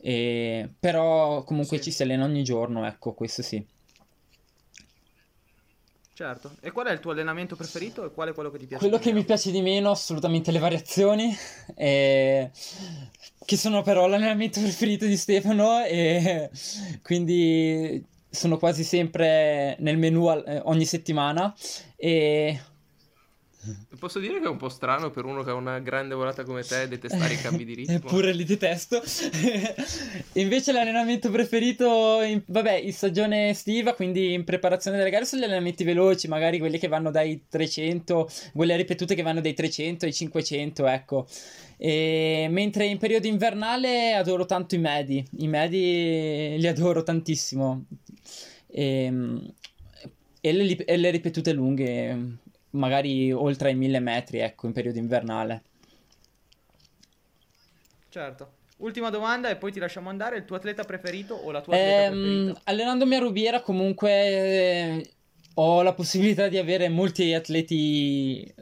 E- 0.00 0.68
però 0.78 1.42
comunque 1.44 1.78
Sì. 1.78 1.84
ci 1.84 1.90
si 1.92 2.02
allena 2.02 2.24
ogni 2.24 2.42
giorno, 2.44 2.86
ecco, 2.86 3.14
questo 3.14 3.42
sì. 3.42 3.64
Certo. 6.14 6.56
E 6.60 6.70
qual 6.72 6.86
è 6.86 6.92
il 6.92 7.00
tuo 7.00 7.12
allenamento 7.12 7.56
preferito 7.56 8.04
e 8.04 8.12
qual 8.12 8.28
è 8.28 8.34
quello 8.34 8.50
che 8.50 8.58
ti 8.58 8.66
piace? 8.66 8.82
Quello 8.82 8.98
che 8.98 9.08
meno? 9.08 9.20
mi 9.20 9.24
piace 9.24 9.50
di 9.50 9.62
meno, 9.62 9.90
assolutamente 9.90 10.50
le 10.50 10.58
variazioni, 10.58 11.34
e... 11.74 12.50
che 13.44 13.56
sono 13.56 13.82
però 13.82 14.06
l'allenamento 14.06 14.60
preferito 14.62 15.06
di 15.06 15.16
Stefano 15.16 15.82
e 15.84 16.50
quindi 17.02 18.04
sono 18.28 18.58
quasi 18.58 18.84
sempre 18.84 19.76
nel 19.80 19.96
menu 19.98 20.26
al- 20.26 20.44
eh, 20.46 20.60
ogni 20.64 20.86
settimana 20.86 21.54
e 21.96 22.60
Posso 23.98 24.18
dire 24.18 24.40
che 24.40 24.46
è 24.46 24.48
un 24.48 24.56
po' 24.56 24.68
strano 24.68 25.10
per 25.10 25.24
uno 25.24 25.44
che 25.44 25.50
ha 25.50 25.54
una 25.54 25.78
grande 25.78 26.14
volata 26.14 26.42
come 26.42 26.62
te 26.62 26.88
detestare 26.88 27.34
i 27.34 27.40
cambi 27.40 27.64
di 27.64 27.74
ritmo. 27.74 27.94
Eppure 27.94 28.32
li 28.32 28.42
detesto. 28.42 29.00
Invece 30.34 30.72
l'allenamento 30.72 31.30
preferito, 31.30 32.20
in- 32.22 32.42
vabbè, 32.44 32.72
in 32.72 32.92
stagione 32.92 33.50
estiva, 33.50 33.94
quindi 33.94 34.32
in 34.32 34.42
preparazione 34.42 34.96
delle 34.96 35.10
gare, 35.10 35.24
sono 35.24 35.42
gli 35.42 35.44
allenamenti 35.44 35.84
veloci, 35.84 36.26
magari 36.26 36.58
quelli 36.58 36.78
che 36.78 36.88
vanno 36.88 37.12
dai 37.12 37.44
300, 37.48 38.28
quelle 38.52 38.76
ripetute 38.76 39.14
che 39.14 39.22
vanno 39.22 39.40
dai 39.40 39.54
300 39.54 40.06
ai 40.06 40.12
500, 40.12 40.86
ecco. 40.88 41.26
E 41.76 42.48
mentre 42.50 42.86
in 42.86 42.98
periodo 42.98 43.28
invernale 43.28 44.14
adoro 44.14 44.44
tanto 44.44 44.74
i 44.74 44.78
medi, 44.78 45.24
i 45.38 45.46
medi 45.46 46.56
li 46.58 46.66
adoro 46.66 47.04
tantissimo. 47.04 47.84
E, 48.66 49.12
e 50.40 50.52
le, 50.52 50.84
e 50.84 50.96
le 50.96 51.10
ripetute 51.10 51.52
lunghe, 51.52 52.40
magari 52.72 53.32
oltre 53.32 53.68
ai 53.70 53.74
1000 53.76 53.98
metri, 54.00 54.38
ecco, 54.38 54.66
in 54.66 54.72
periodo 54.72 54.98
invernale. 54.98 55.62
Certo. 58.08 58.52
Ultima 58.78 59.10
domanda 59.10 59.48
e 59.48 59.56
poi 59.56 59.72
ti 59.72 59.78
lasciamo 59.78 60.08
andare. 60.10 60.36
Il 60.36 60.44
tuo 60.44 60.56
atleta 60.56 60.84
preferito 60.84 61.34
o 61.34 61.50
la 61.50 61.60
tua 61.60 61.76
atleta 61.76 62.02
Ehm, 62.02 62.10
preferita? 62.12 62.60
allenandomi 62.64 63.14
a 63.14 63.18
Rubiera 63.20 63.60
comunque 63.62 64.10
eh, 64.10 65.10
ho 65.54 65.82
la 65.82 65.94
possibilità 65.94 66.48
di 66.48 66.58
avere 66.58 66.88
molti 66.88 67.32
atleti 67.32 68.52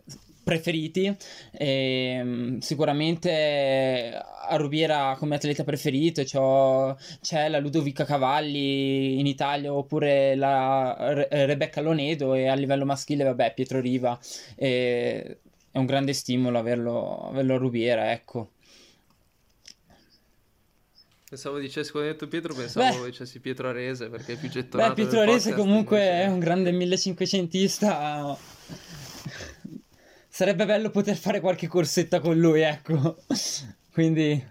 preferiti. 0.43 1.15
Ehm, 1.53 2.59
sicuramente 2.59 3.31
eh, 3.31 4.15
a 4.49 4.57
Rubiera 4.57 5.15
come 5.19 5.37
atleta 5.37 5.63
preferito 5.65 6.23
c'ho- 6.25 6.97
c'è 7.21 7.49
la 7.49 7.59
Ludovica 7.59 8.05
Cavalli 8.05 9.19
in 9.21 9.27
Italia 9.27 9.73
oppure 9.73 10.35
la 10.35 11.13
Re- 11.15 11.29
Rebecca 11.47 11.81
Lonedo 11.81 12.35
e 12.35 12.49
a 12.49 12.55
livello 12.55 12.85
maschile 12.85 13.25
vabbè 13.25 13.55
Pietro 13.55 13.81
Riva. 13.81 14.19
E 14.57 15.39
è 15.71 15.79
un 15.79 15.87
grande 15.87 16.13
stimolo 16.15 16.59
averlo, 16.59 17.29
averlo 17.29 17.55
a 17.55 17.59
Rubiera, 17.59 18.11
ecco. 18.13 18.51
Pensavo 21.31 21.59
dicessi, 21.61 21.93
quando 21.93 22.09
hai 22.09 22.15
detto 22.15 22.27
Pietro, 22.27 22.53
pensavo 22.55 23.03
Beh. 23.03 23.11
dicessi 23.11 23.39
Pietro 23.39 23.69
Arese 23.69 24.09
perché 24.09 24.33
è 24.33 24.37
più 24.37 24.49
gettonato 24.49 24.89
Beh, 24.89 24.95
Pietro 24.97 25.21
Arese 25.21 25.51
podcast, 25.51 25.57
comunque 25.57 25.99
invece- 26.01 26.23
è 26.23 26.27
un 26.27 26.39
grande 26.41 26.73
1500ista. 26.73 28.37
Sarebbe 30.41 30.65
bello 30.65 30.89
poter 30.89 31.17
fare 31.17 31.39
qualche 31.39 31.69
corsetta 31.69 32.19
con 32.19 32.39
lui, 32.39 32.63
ecco. 32.63 33.19
Quindi, 33.93 34.43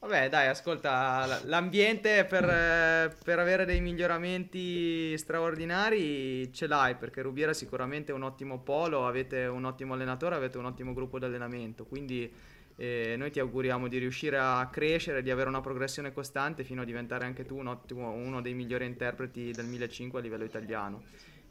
Vabbè, 0.00 0.28
dai, 0.28 0.48
ascolta, 0.48 1.40
l'ambiente 1.44 2.24
per, 2.24 2.42
eh, 2.42 3.14
per 3.22 3.38
avere 3.38 3.64
dei 3.64 3.80
miglioramenti 3.80 5.16
straordinari 5.18 6.52
ce 6.52 6.66
l'hai, 6.66 6.96
perché 6.96 7.22
Rubiera 7.22 7.52
sicuramente 7.52 8.10
è 8.10 8.14
un 8.16 8.24
ottimo 8.24 8.58
polo, 8.58 9.06
avete 9.06 9.46
un 9.46 9.66
ottimo 9.66 9.94
allenatore, 9.94 10.34
avete 10.34 10.58
un 10.58 10.64
ottimo 10.64 10.92
gruppo 10.92 11.20
di 11.20 11.26
allenamento, 11.26 11.84
quindi 11.84 12.28
eh, 12.74 13.14
noi 13.16 13.30
ti 13.30 13.38
auguriamo 13.38 13.86
di 13.86 13.98
riuscire 13.98 14.36
a 14.36 14.68
crescere, 14.68 15.22
di 15.22 15.30
avere 15.30 15.48
una 15.48 15.60
progressione 15.60 16.12
costante 16.12 16.64
fino 16.64 16.82
a 16.82 16.84
diventare 16.84 17.24
anche 17.24 17.44
tu 17.44 17.56
un 17.56 17.68
ottimo- 17.68 18.10
uno 18.10 18.42
dei 18.42 18.54
migliori 18.54 18.84
interpreti 18.84 19.52
del 19.52 19.66
1500 19.66 20.16
a 20.16 20.20
livello 20.20 20.42
italiano. 20.42 21.04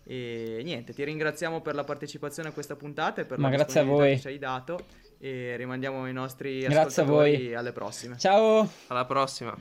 E 0.08 0.62
niente, 0.64 0.94
ti 0.94 1.04
ringraziamo 1.04 1.62
per 1.62 1.74
la 1.74 1.84
partecipazione 1.84 2.50
a 2.50 2.52
questa 2.52 2.76
puntata 2.76 3.22
e 3.22 3.26
per 3.26 3.40
Ma 3.40 3.50
la 3.50 3.56
grazie 3.56 3.80
a 3.80 3.84
disponibilità 3.84 4.06
voi. 4.06 4.16
che 4.16 4.22
ci 4.22 4.28
hai 4.28 4.38
dato 4.38 4.86
e 5.18 5.56
rimandiamo 5.58 6.08
i 6.08 6.14
nostri 6.14 6.60
Grazie 6.60 6.78
a 6.78 6.82
ascoltatori 7.06 7.36
voi. 7.48 7.56
alle 7.56 7.72
prossime. 7.72 8.18
ciao! 8.18 8.70
Alla 8.88 9.06
prossima. 9.06 9.52